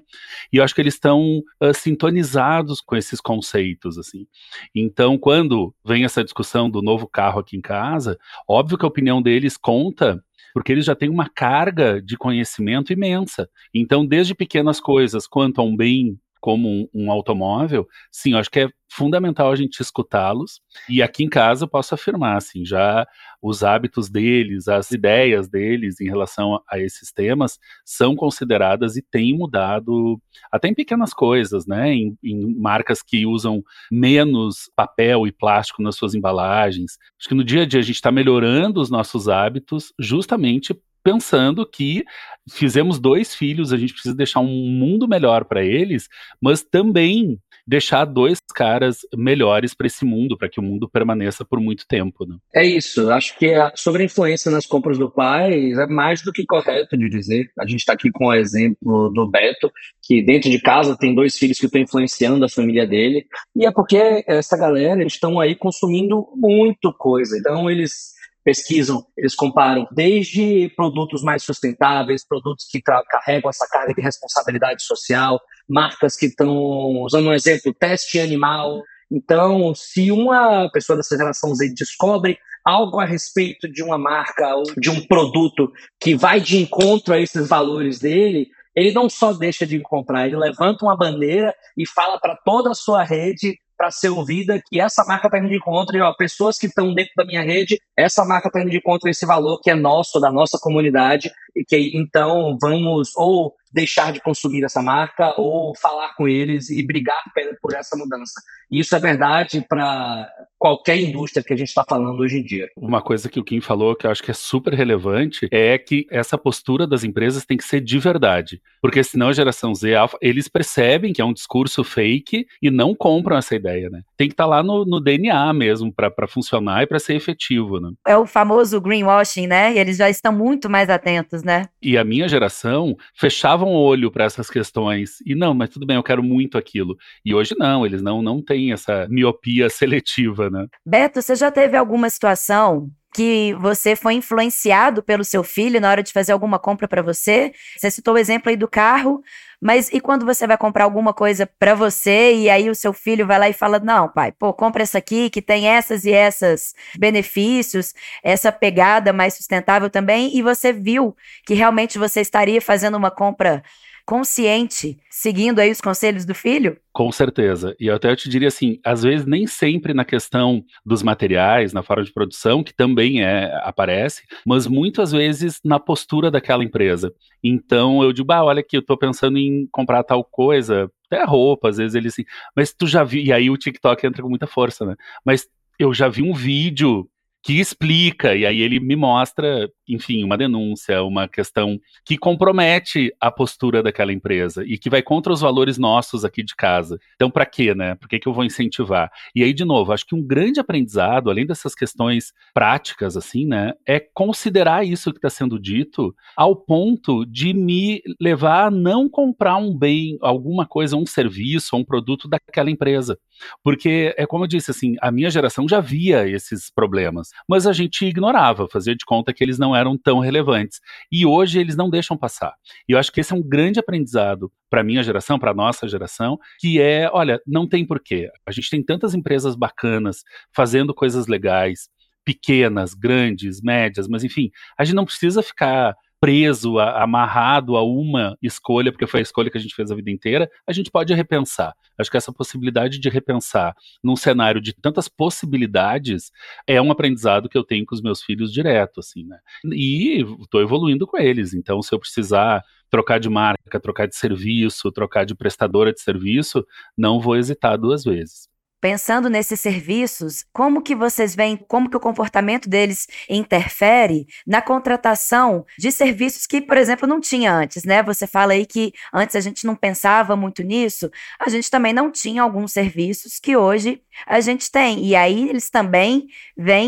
E 0.51 0.57
eu 0.57 0.63
acho 0.63 0.75
que 0.75 0.81
eles 0.81 0.95
estão 0.95 1.41
uh, 1.61 1.73
sintonizados 1.73 2.81
com 2.81 2.95
esses 2.95 3.21
conceitos, 3.21 3.97
assim. 3.97 4.27
Então, 4.75 5.17
quando 5.17 5.73
vem 5.85 6.03
essa 6.03 6.23
discussão 6.23 6.69
do 6.69 6.81
novo 6.81 7.07
carro 7.07 7.39
aqui 7.39 7.57
em 7.57 7.61
casa, 7.61 8.17
óbvio 8.47 8.77
que 8.77 8.85
a 8.85 8.89
opinião 8.89 9.21
deles 9.21 9.57
conta 9.57 10.21
porque 10.53 10.71
eles 10.71 10.85
já 10.85 10.95
têm 10.95 11.07
uma 11.07 11.29
carga 11.29 12.01
de 12.01 12.17
conhecimento 12.17 12.91
imensa. 12.91 13.47
Então, 13.71 14.03
desde 14.03 14.33
pequenas 14.33 14.79
coisas 14.79 15.27
quanto 15.27 15.61
a 15.61 15.63
um 15.63 15.75
bem 15.75 16.19
como 16.39 16.67
um, 16.69 16.87
um 16.93 17.11
automóvel, 17.11 17.87
sim, 18.11 18.33
eu 18.33 18.39
acho 18.39 18.49
que 18.49 18.61
é 18.61 18.69
fundamental 18.89 19.51
a 19.51 19.55
gente 19.55 19.79
escutá-los. 19.81 20.61
E 20.89 21.01
aqui 21.01 21.23
em 21.23 21.29
casa 21.29 21.65
eu 21.65 21.67
posso 21.67 21.93
afirmar, 21.93 22.37
assim, 22.37 22.65
já 22.65 23.05
os 23.41 23.63
hábitos 23.63 24.09
deles, 24.09 24.67
as 24.67 24.91
ideias 24.91 25.47
deles 25.49 26.01
em 26.01 26.05
relação 26.05 26.59
a 26.69 26.79
esses 26.79 27.11
temas 27.11 27.59
são 27.85 28.15
consideradas 28.15 28.95
e 28.95 29.01
têm 29.01 29.37
mudado 29.37 30.19
até 30.51 30.67
em 30.67 30.73
pequenas 30.73 31.13
coisas, 31.13 31.67
né? 31.67 31.93
Em, 31.93 32.17
em 32.23 32.55
marcas 32.55 33.01
que 33.01 33.25
usam 33.25 33.63
menos 33.91 34.69
papel 34.75 35.27
e 35.27 35.31
plástico 35.31 35.81
nas 35.81 35.95
suas 35.95 36.15
embalagens. 36.15 36.97
Acho 37.19 37.29
que 37.29 37.35
no 37.35 37.43
dia 37.43 37.63
a 37.63 37.65
dia 37.65 37.79
a 37.79 37.83
gente 37.83 37.95
está 37.95 38.11
melhorando 38.11 38.81
os 38.81 38.89
nossos 38.89 39.27
hábitos 39.27 39.93
justamente 39.99 40.73
pensando 41.07 41.65
que 41.65 42.03
fizemos 42.49 42.99
dois 42.99 43.33
filhos, 43.33 43.71
a 43.71 43.77
gente 43.77 43.93
precisa 43.93 44.13
deixar 44.13 44.41
um 44.41 44.69
mundo 44.69 45.07
melhor 45.07 45.45
para 45.45 45.63
eles, 45.63 46.09
mas 46.41 46.61
também 46.61 47.39
deixar 47.65 48.03
dois 48.03 48.39
caras 48.53 48.99
melhores 49.15 49.73
para 49.73 49.87
esse 49.87 50.03
mundo, 50.03 50.37
para 50.37 50.49
que 50.49 50.59
o 50.59 50.63
mundo 50.63 50.89
permaneça 50.89 51.45
por 51.45 51.61
muito 51.61 51.85
tempo. 51.87 52.25
Né? 52.25 52.35
É 52.53 52.65
isso. 52.65 53.09
Acho 53.09 53.37
que 53.37 53.53
a, 53.53 53.71
sobre 53.73 54.01
a 54.01 54.05
influência 54.05 54.51
nas 54.51 54.65
compras 54.65 54.97
do 54.97 55.09
pai 55.09 55.71
é 55.71 55.87
mais 55.87 56.21
do 56.21 56.33
que 56.33 56.45
correto 56.45 56.97
de 56.97 57.09
dizer. 57.09 57.49
A 57.57 57.65
gente 57.65 57.79
está 57.79 57.93
aqui 57.93 58.11
com 58.11 58.25
o 58.25 58.33
exemplo 58.33 59.09
do 59.09 59.29
Beto, 59.29 59.71
que 60.03 60.21
dentro 60.21 60.49
de 60.49 60.59
casa 60.59 60.97
tem 60.97 61.15
dois 61.15 61.37
filhos 61.37 61.57
que 61.57 61.67
estão 61.67 61.79
influenciando 61.79 62.43
a 62.43 62.49
família 62.49 62.85
dele, 62.85 63.25
e 63.55 63.65
é 63.65 63.71
porque 63.71 64.25
essa 64.27 64.57
galera 64.57 64.99
eles 64.99 65.13
estão 65.13 65.39
aí 65.39 65.55
consumindo 65.55 66.27
muito 66.35 66.93
coisa. 66.93 67.37
Então 67.37 67.69
eles 67.69 68.16
pesquisam, 68.47 69.05
eles 69.17 69.35
comparam 69.35 69.85
desde 69.91 70.71
produtos 70.73 71.21
mais 71.21 71.43
sustentáveis, 71.43 72.25
produtos 72.25 72.65
que 72.71 72.81
carregam 72.81 73.49
essa 73.49 73.67
carga 73.69 73.93
de 73.93 74.01
responsabilidade 74.01 74.83
social, 74.83 75.37
marcas 75.67 76.15
que 76.15 76.27
estão, 76.27 76.55
usando 77.01 77.27
um 77.27 77.33
exemplo, 77.33 77.73
teste 77.73 78.21
animal. 78.21 78.81
Então, 79.11 79.75
se 79.75 80.11
uma 80.11 80.69
pessoa 80.71 80.95
dessa 80.95 81.17
geração 81.17 81.53
Z 81.53 81.73
descobre 81.75 82.37
algo 82.63 83.01
a 83.01 83.05
respeito 83.05 83.69
de 83.69 83.83
uma 83.83 83.97
marca 83.97 84.55
ou 84.55 84.63
de 84.77 84.89
um 84.89 85.05
produto 85.05 85.69
que 85.99 86.15
vai 86.15 86.39
de 86.39 86.57
encontro 86.57 87.13
a 87.13 87.19
esses 87.19 87.49
valores 87.49 87.99
dele, 87.99 88.47
ele 88.73 88.93
não 88.93 89.09
só 89.09 89.33
deixa 89.33 89.67
de 89.67 89.77
comprar, 89.81 90.25
ele 90.25 90.37
levanta 90.37 90.85
uma 90.85 90.95
bandeira 90.95 91.53
e 91.75 91.85
fala 91.85 92.17
para 92.17 92.37
toda 92.45 92.71
a 92.71 92.75
sua 92.75 93.03
rede 93.03 93.59
para 93.77 93.91
ser 93.91 94.09
ouvida 94.09 94.61
que 94.67 94.81
essa 94.81 95.05
marca 95.05 95.27
está 95.27 95.37
indo 95.37 95.49
de 95.49 95.57
encontro 95.57 95.95
e 95.95 96.01
ó, 96.01 96.13
pessoas 96.13 96.57
que 96.57 96.65
estão 96.65 96.93
dentro 96.93 97.13
da 97.15 97.25
minha 97.25 97.43
rede, 97.43 97.79
essa 97.95 98.25
marca 98.25 98.47
está 98.47 98.61
indo 98.61 98.71
de 98.71 98.77
encontro 98.77 99.09
esse 99.09 99.25
valor 99.25 99.61
que 99.61 99.69
é 99.69 99.75
nosso, 99.75 100.19
da 100.19 100.31
nossa 100.31 100.57
comunidade, 100.59 101.31
e 101.55 101.63
que 101.63 101.91
então 101.95 102.57
vamos 102.59 103.11
ou 103.15 103.53
deixar 103.71 104.11
de 104.11 104.21
consumir 104.21 104.63
essa 104.63 104.81
marca 104.81 105.33
ou 105.39 105.75
falar 105.75 106.15
com 106.15 106.27
eles 106.27 106.69
e 106.69 106.85
brigar 106.85 107.21
por 107.61 107.73
essa 107.73 107.95
mudança. 107.95 108.41
E 108.71 108.79
isso 108.79 108.95
é 108.95 108.99
verdade 108.99 109.65
para 109.67 110.27
qualquer 110.57 110.99
indústria 110.99 111.43
que 111.43 111.53
a 111.53 111.57
gente 111.57 111.69
está 111.69 111.83
falando 111.87 112.19
hoje 112.19 112.39
em 112.39 112.43
dia. 112.43 112.69
Uma 112.75 113.01
coisa 113.01 113.29
que 113.29 113.39
o 113.39 113.43
Kim 113.43 113.61
falou 113.61 113.95
que 113.95 114.05
eu 114.05 114.11
acho 114.11 114.23
que 114.23 114.31
é 114.31 114.33
super 114.33 114.73
relevante 114.73 115.47
é 115.51 115.77
que 115.77 116.07
essa 116.09 116.37
postura 116.37 116.87
das 116.87 117.03
empresas 117.03 117.45
tem 117.45 117.57
que 117.57 117.63
ser 117.63 117.81
de 117.81 117.99
verdade, 117.99 118.61
porque 118.81 119.03
senão 119.03 119.29
a 119.29 119.33
geração 119.33 119.73
Z, 119.73 119.95
Alpha, 119.95 120.17
eles 120.21 120.47
percebem 120.47 121.13
que 121.13 121.21
é 121.21 121.25
um 121.25 121.33
discurso 121.33 121.83
fake 121.83 122.45
e 122.61 122.71
não 122.71 122.95
compram 122.95 123.37
essa 123.37 123.55
ideia, 123.55 123.89
né? 123.89 124.01
Tem 124.15 124.27
que 124.27 124.33
estar 124.33 124.45
tá 124.45 124.49
lá 124.49 124.63
no, 124.63 124.85
no, 124.85 124.99
DNA 124.99 125.53
mesmo 125.53 125.93
para 125.93 126.27
funcionar 126.27 126.83
e 126.83 126.87
para 126.87 126.99
ser 126.99 127.15
efetivo, 127.15 127.79
né? 127.79 127.91
É 128.05 128.17
o 128.17 128.25
famoso 128.25 128.81
greenwashing, 128.81 129.47
né? 129.47 129.73
E 129.75 129.79
eles 129.79 129.97
já 129.97 130.09
estão 130.09 130.33
muito 130.33 130.69
mais 130.69 130.89
atentos, 130.89 131.43
né? 131.43 131.65
E 131.81 131.97
a 131.97 132.03
minha 132.03 132.27
geração 132.27 132.95
fechavam 133.13 133.69
o 133.69 133.79
olho 133.79 134.11
para 134.11 134.25
essas 134.25 134.49
questões 134.49 135.21
e 135.25 135.35
não, 135.35 135.53
mas 135.53 135.69
tudo 135.69 135.85
bem, 135.85 135.95
eu 135.95 136.03
quero 136.03 136.23
muito 136.23 136.57
aquilo. 136.57 136.97
E 137.23 137.33
hoje 137.33 137.55
não, 137.57 137.85
eles 137.85 138.01
não 138.01 138.21
não 138.21 138.41
têm 138.41 138.71
essa 138.71 139.07
miopia 139.09 139.69
seletiva, 139.69 140.46
né? 140.49 140.65
Beto, 140.85 141.21
você 141.21 141.35
já 141.35 141.51
teve 141.51 141.77
alguma 141.77 142.09
situação 142.09 142.89
que 143.13 143.53
você 143.55 143.95
foi 143.95 144.13
influenciado 144.13 145.01
pelo 145.01 145.23
seu 145.23 145.43
filho 145.43 145.81
na 145.81 145.89
hora 145.89 146.03
de 146.03 146.13
fazer 146.13 146.33
alguma 146.33 146.59
compra 146.59 146.87
para 146.87 147.01
você? 147.01 147.51
Você 147.75 147.89
citou 147.89 148.13
o 148.13 148.17
exemplo 148.17 148.49
aí 148.49 148.55
do 148.55 148.67
carro, 148.67 149.21
mas 149.59 149.89
e 149.91 149.99
quando 149.99 150.25
você 150.25 150.45
vai 150.45 150.57
comprar 150.57 150.83
alguma 150.83 151.13
coisa 151.13 151.49
para 151.57 151.73
você 151.73 152.35
e 152.35 152.49
aí 152.49 152.69
o 152.69 152.75
seu 152.75 152.93
filho 152.93 153.25
vai 153.25 153.39
lá 153.39 153.49
e 153.49 153.53
fala: 153.53 153.79
"Não, 153.79 154.07
pai, 154.07 154.31
pô, 154.31 154.53
compra 154.53 154.83
essa 154.83 154.99
aqui 154.99 155.29
que 155.31 155.41
tem 155.41 155.67
essas 155.67 156.05
e 156.05 156.11
essas 156.11 156.75
benefícios, 156.99 157.93
essa 158.23 158.51
pegada 158.51 159.11
mais 159.11 159.33
sustentável 159.33 159.89
também", 159.89 160.37
e 160.37 160.43
você 160.43 160.71
viu 160.71 161.15
que 161.45 161.55
realmente 161.55 161.97
você 161.97 162.21
estaria 162.21 162.61
fazendo 162.61 162.97
uma 162.97 163.09
compra 163.09 163.63
consciente, 164.07 164.97
seguindo 165.11 165.59
aí 165.59 165.69
os 165.69 165.81
conselhos 165.81 166.25
do 166.25 166.33
filho? 166.33 166.77
Com 166.93 167.11
certeza. 167.11 167.75
E 167.77 167.89
até 167.89 168.09
eu 168.09 168.15
te 168.15 168.29
diria 168.29 168.47
assim, 168.47 168.79
às 168.81 169.03
vezes 169.03 169.25
nem 169.25 169.45
sempre 169.45 169.93
na 169.93 170.05
questão 170.05 170.63
dos 170.85 171.03
materiais, 171.03 171.73
na 171.73 171.83
forma 171.83 172.05
de 172.05 172.13
produção, 172.13 172.63
que 172.63 172.73
também 172.73 173.21
é 173.21 173.53
aparece, 173.63 174.23
mas 174.45 174.65
muitas 174.65 175.11
vezes 175.11 175.59
na 175.61 175.77
postura 175.77 176.31
daquela 176.31 176.63
empresa. 176.63 177.13
Então 177.43 178.01
eu 178.01 178.13
digo, 178.13 178.31
ah, 178.31 178.45
olha 178.45 178.61
aqui, 178.61 178.77
eu 178.77 178.79
estou 178.79 178.97
pensando 178.97 179.37
em 179.37 179.67
comprar 179.73 180.03
tal 180.03 180.23
coisa, 180.23 180.89
até 181.11 181.25
roupa, 181.25 181.67
às 181.67 181.75
vezes 181.75 181.93
ele 181.93 182.07
assim, 182.07 182.23
mas 182.55 182.73
tu 182.73 182.87
já 182.87 183.03
viu, 183.03 183.21
e 183.21 183.33
aí 183.33 183.49
o 183.49 183.57
TikTok 183.57 184.07
entra 184.07 184.23
com 184.23 184.29
muita 184.29 184.47
força, 184.47 184.85
né? 184.85 184.95
Mas 185.25 185.45
eu 185.77 185.93
já 185.93 186.07
vi 186.07 186.23
um 186.23 186.33
vídeo 186.33 187.09
que 187.43 187.59
explica, 187.59 188.35
e 188.35 188.45
aí 188.45 188.61
ele 188.61 188.79
me 188.79 188.95
mostra, 188.95 189.69
enfim, 189.87 190.23
uma 190.23 190.37
denúncia, 190.37 191.03
uma 191.03 191.27
questão 191.27 191.79
que 192.05 192.17
compromete 192.17 193.13
a 193.19 193.31
postura 193.31 193.81
daquela 193.81 194.13
empresa 194.13 194.63
e 194.65 194.77
que 194.77 194.89
vai 194.89 195.01
contra 195.01 195.31
os 195.31 195.41
valores 195.41 195.77
nossos 195.77 196.23
aqui 196.23 196.43
de 196.43 196.55
casa. 196.55 196.99
Então, 197.15 197.29
para 197.29 197.45
quê, 197.45 197.73
né? 197.73 197.95
Por 197.95 198.07
que, 198.07 198.19
que 198.19 198.27
eu 198.27 198.33
vou 198.33 198.43
incentivar? 198.43 199.11
E 199.35 199.43
aí, 199.43 199.53
de 199.53 199.65
novo, 199.65 199.91
acho 199.91 200.05
que 200.05 200.15
um 200.15 200.21
grande 200.21 200.59
aprendizado, 200.59 201.29
além 201.29 201.45
dessas 201.45 201.73
questões 201.73 202.33
práticas, 202.53 203.17
assim, 203.17 203.45
né, 203.45 203.73
é 203.85 203.99
considerar 203.99 204.85
isso 204.85 205.11
que 205.11 205.17
está 205.17 205.29
sendo 205.29 205.59
dito 205.59 206.15
ao 206.35 206.55
ponto 206.55 207.25
de 207.25 207.53
me 207.53 208.01
levar 208.19 208.67
a 208.67 208.71
não 208.71 209.09
comprar 209.09 209.57
um 209.57 209.75
bem, 209.75 210.17
alguma 210.21 210.65
coisa, 210.65 210.95
um 210.95 211.05
serviço, 211.05 211.75
um 211.75 211.83
produto 211.83 212.27
daquela 212.27 212.69
empresa. 212.69 213.17
Porque 213.63 214.13
é 214.17 214.25
como 214.25 214.43
eu 214.43 214.47
disse, 214.47 214.71
assim, 214.71 214.95
a 215.01 215.11
minha 215.11 215.29
geração 215.29 215.67
já 215.67 215.79
via 215.79 216.27
esses 216.27 216.69
problemas 216.69 217.27
mas 217.47 217.67
a 217.67 217.73
gente 217.73 218.05
ignorava, 218.05 218.67
fazia 218.67 218.95
de 218.95 219.05
conta 219.05 219.33
que 219.33 219.43
eles 219.43 219.57
não 219.57 219.75
eram 219.77 219.97
tão 219.97 220.19
relevantes. 220.19 220.79
E 221.11 221.25
hoje 221.25 221.59
eles 221.59 221.75
não 221.75 221.89
deixam 221.89 222.17
passar. 222.17 222.53
E 222.87 222.93
eu 222.93 222.99
acho 222.99 223.11
que 223.11 223.19
esse 223.19 223.33
é 223.33 223.35
um 223.35 223.41
grande 223.41 223.79
aprendizado 223.79 224.51
para 224.69 224.83
minha 224.83 225.03
geração, 225.03 225.39
para 225.39 225.53
nossa 225.53 225.87
geração, 225.87 226.37
que 226.59 226.79
é, 226.81 227.09
olha, 227.11 227.39
não 227.45 227.67
tem 227.67 227.85
porquê. 227.85 228.29
A 228.45 228.51
gente 228.51 228.69
tem 228.69 228.83
tantas 228.83 229.13
empresas 229.13 229.55
bacanas 229.55 230.23
fazendo 230.53 230.93
coisas 230.93 231.27
legais, 231.27 231.89
pequenas, 232.25 232.93
grandes, 232.93 233.61
médias, 233.61 234.07
mas 234.07 234.23
enfim, 234.23 234.51
a 234.77 234.83
gente 234.83 234.95
não 234.95 235.05
precisa 235.05 235.41
ficar 235.41 235.95
preso, 236.19 236.79
a, 236.79 237.03
amarrado 237.03 237.75
a 237.75 237.83
uma 237.83 238.37
escolha, 238.41 238.91
porque 238.91 239.07
foi 239.07 239.19
a 239.19 239.23
escolha 239.23 239.49
que 239.49 239.57
a 239.57 239.61
gente 239.61 239.75
fez 239.75 239.91
a 239.91 239.95
vida 239.95 240.11
inteira, 240.11 240.49
a 240.65 240.71
gente 240.71 240.91
pode 240.91 241.13
repensar. 241.13 241.73
Acho 241.97 242.11
que 242.11 242.17
essa 242.17 242.33
possibilidade 242.33 242.99
de 242.99 243.09
repensar 243.09 243.75
num 244.03 244.15
cenário 244.15 244.61
de 244.61 244.73
tantas 244.73 245.07
possibilidades 245.07 246.31
é 246.65 246.81
um 246.81 246.91
aprendizado 246.91 247.49
que 247.49 247.57
eu 247.57 247.63
tenho 247.63 247.85
com 247.85 247.95
os 247.95 248.01
meus 248.01 248.21
filhos 248.21 248.51
direto, 248.51 248.99
assim, 248.99 249.23
né? 249.25 249.39
E 249.73 250.21
estou 250.41 250.61
evoluindo 250.61 251.07
com 251.07 251.17
eles. 251.17 251.53
Então, 251.53 251.81
se 251.81 251.93
eu 251.93 251.99
precisar 251.99 252.63
trocar 252.89 253.19
de 253.19 253.29
marca, 253.29 253.79
trocar 253.79 254.07
de 254.07 254.15
serviço, 254.15 254.91
trocar 254.91 255.25
de 255.25 255.35
prestadora 255.35 255.91
de 255.93 256.01
serviço, 256.01 256.65
não 256.97 257.19
vou 257.19 257.35
hesitar 257.35 257.77
duas 257.77 258.03
vezes. 258.03 258.47
Pensando 258.79 259.27
nesses 259.27 259.59
serviços, 259.59 260.45
como 260.53 260.83
que 260.83 260.95
vocês 260.95 261.35
veem, 261.35 261.57
como 261.57 261.89
que 261.89 261.97
o 261.97 261.99
comportamento 261.99 262.69
deles 262.69 263.07
interfere 263.27 264.27
na 264.45 264.61
contratação 264.61 265.65
de 265.79 265.91
serviços 265.91 266.45
que, 266.45 266.61
por 266.61 266.77
exemplo, 266.77 267.07
não 267.07 267.19
tinha 267.19 267.51
antes, 267.51 267.83
né? 267.83 268.03
Você 268.03 268.27
fala 268.27 268.53
aí 268.53 268.67
que 268.67 268.93
antes 269.11 269.35
a 269.35 269.39
gente 269.39 269.65
não 269.65 269.75
pensava 269.75 270.35
muito 270.35 270.61
nisso, 270.61 271.09
a 271.39 271.49
gente 271.49 271.71
também 271.71 271.91
não 271.91 272.11
tinha 272.11 272.43
alguns 272.43 272.71
serviços 272.71 273.39
que 273.39 273.57
hoje 273.57 273.99
a 274.27 274.39
gente 274.39 274.69
tem. 274.69 275.03
E 275.03 275.15
aí 275.15 275.49
eles 275.49 275.71
também 275.71 276.27
vêm 276.55 276.87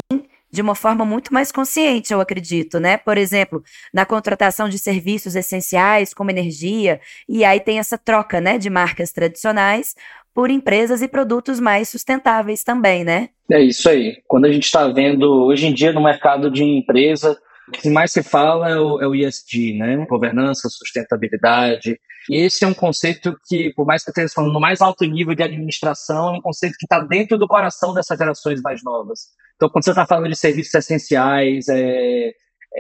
de 0.52 0.62
uma 0.62 0.76
forma 0.76 1.06
muito 1.06 1.34
mais 1.34 1.52
consciente, 1.52 2.12
eu 2.12 2.20
acredito, 2.20 2.80
né? 2.80 2.98
Por 2.98 3.18
exemplo, 3.18 3.64
na 3.94 4.06
contratação 4.06 4.68
de 4.68 4.80
serviços 4.80 5.36
essenciais, 5.36 6.14
como 6.14 6.32
energia, 6.32 7.00
e 7.28 7.44
aí 7.46 7.60
tem 7.60 7.80
essa 7.80 7.98
troca, 7.98 8.42
né, 8.42 8.58
de 8.58 8.70
marcas 8.70 9.12
tradicionais 9.12 9.94
por 10.40 10.50
empresas 10.50 11.02
e 11.02 11.08
produtos 11.10 11.60
mais 11.60 11.90
sustentáveis 11.90 12.64
também, 12.64 13.04
né? 13.04 13.28
É 13.52 13.62
isso 13.62 13.90
aí. 13.90 14.22
Quando 14.26 14.46
a 14.46 14.52
gente 14.54 14.64
está 14.64 14.88
vendo 14.88 15.30
hoje 15.30 15.68
em 15.68 15.74
dia 15.74 15.92
no 15.92 16.02
mercado 16.02 16.50
de 16.50 16.64
empresa, 16.64 17.38
o 17.68 17.72
que 17.74 17.90
mais 17.90 18.14
se 18.14 18.24
fala 18.24 18.70
é 18.70 18.80
o, 18.80 19.02
é 19.02 19.06
o 19.06 19.14
ESG, 19.14 19.78
né? 19.78 19.98
Governança, 20.10 20.70
sustentabilidade. 20.70 22.00
E 22.30 22.38
esse 22.38 22.64
é 22.64 22.68
um 22.70 22.74
conceito 22.74 23.38
que, 23.50 23.74
por 23.74 23.86
mais 23.86 24.02
que 24.02 24.12
eu 24.12 24.14
esteja 24.14 24.34
falando 24.34 24.54
no 24.54 24.62
mais 24.62 24.80
alto 24.80 25.04
nível 25.04 25.36
de 25.36 25.44
administração, 25.44 26.36
é 26.36 26.38
um 26.38 26.42
conceito 26.42 26.78
que 26.80 26.86
está 26.86 27.02
dentro 27.02 27.38
do 27.38 27.46
coração 27.46 27.94
dessas 27.94 28.18
gerações 28.18 28.62
mais 28.62 28.82
novas. 28.82 29.20
Então, 29.58 29.68
quando 29.68 29.84
você 29.84 29.90
está 29.90 30.06
falando 30.06 30.30
de 30.30 30.38
serviços 30.38 30.74
essenciais, 30.74 31.68
é, 31.68 32.30
é, 32.30 32.32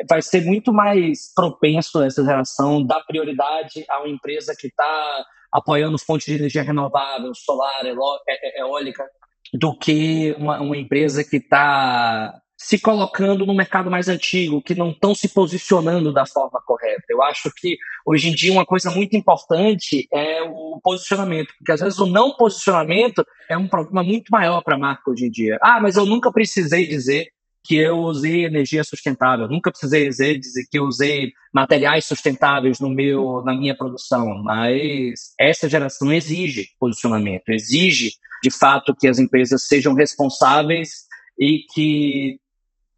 vai 0.09 0.21
ser 0.21 0.45
muito 0.45 0.71
mais 0.71 1.33
propenso 1.35 2.01
essa 2.01 2.23
geração 2.23 2.85
dar 2.85 3.01
prioridade 3.01 3.83
a 3.89 3.99
uma 3.99 4.07
empresa 4.07 4.55
que 4.57 4.67
está 4.67 5.25
apoiando 5.51 5.97
fontes 5.97 6.27
de 6.27 6.35
energia 6.35 6.63
renovável, 6.63 7.33
solar, 7.33 7.85
é, 7.85 8.59
é, 8.59 8.61
eólica, 8.61 9.05
do 9.53 9.75
que 9.77 10.35
uma, 10.37 10.59
uma 10.61 10.77
empresa 10.77 11.23
que 11.23 11.37
está 11.37 12.33
se 12.61 12.77
colocando 12.77 13.45
no 13.45 13.55
mercado 13.55 13.89
mais 13.89 14.09
antigo, 14.09 14.61
que 14.61 14.75
não 14.75 14.89
estão 14.89 15.15
se 15.15 15.29
posicionando 15.29 16.11
da 16.11 16.25
forma 16.25 16.61
correta. 16.65 17.03
Eu 17.07 17.23
acho 17.23 17.49
que 17.55 17.77
hoje 18.05 18.29
em 18.29 18.35
dia 18.35 18.51
uma 18.51 18.65
coisa 18.65 18.91
muito 18.91 19.15
importante 19.15 20.05
é 20.13 20.41
o 20.43 20.77
posicionamento, 20.83 21.53
porque 21.57 21.71
às 21.71 21.79
vezes 21.79 21.97
o 21.99 22.05
não 22.05 22.35
posicionamento 22.35 23.25
é 23.49 23.57
um 23.57 23.67
problema 23.67 24.03
muito 24.03 24.27
maior 24.29 24.61
para 24.61 24.75
a 24.75 24.79
marca 24.79 25.09
hoje 25.09 25.27
em 25.27 25.31
dia. 25.31 25.57
Ah, 25.61 25.79
mas 25.81 25.95
eu 25.95 26.05
nunca 26.05 26.33
precisei 26.33 26.85
dizer 26.85 27.29
que 27.69 27.75
eu 27.75 27.99
usei 27.99 28.45
energia 28.45 28.83
sustentável. 28.83 29.47
Nunca 29.47 29.69
precisei 29.69 30.09
dizer, 30.09 30.39
dizer 30.39 30.65
que 30.71 30.79
eu 30.79 30.85
usei 30.85 31.31
materiais 31.53 32.03
sustentáveis 32.03 32.79
no 32.79 32.89
meu, 32.89 33.43
na 33.45 33.53
minha 33.53 33.77
produção, 33.77 34.41
mas 34.43 35.35
essa 35.39 35.69
geração 35.69 36.11
exige 36.11 36.69
posicionamento, 36.79 37.47
exige 37.49 38.13
de 38.41 38.49
fato 38.49 38.95
que 38.95 39.07
as 39.07 39.19
empresas 39.19 39.67
sejam 39.67 39.93
responsáveis 39.93 41.05
e 41.39 41.59
que 41.71 42.39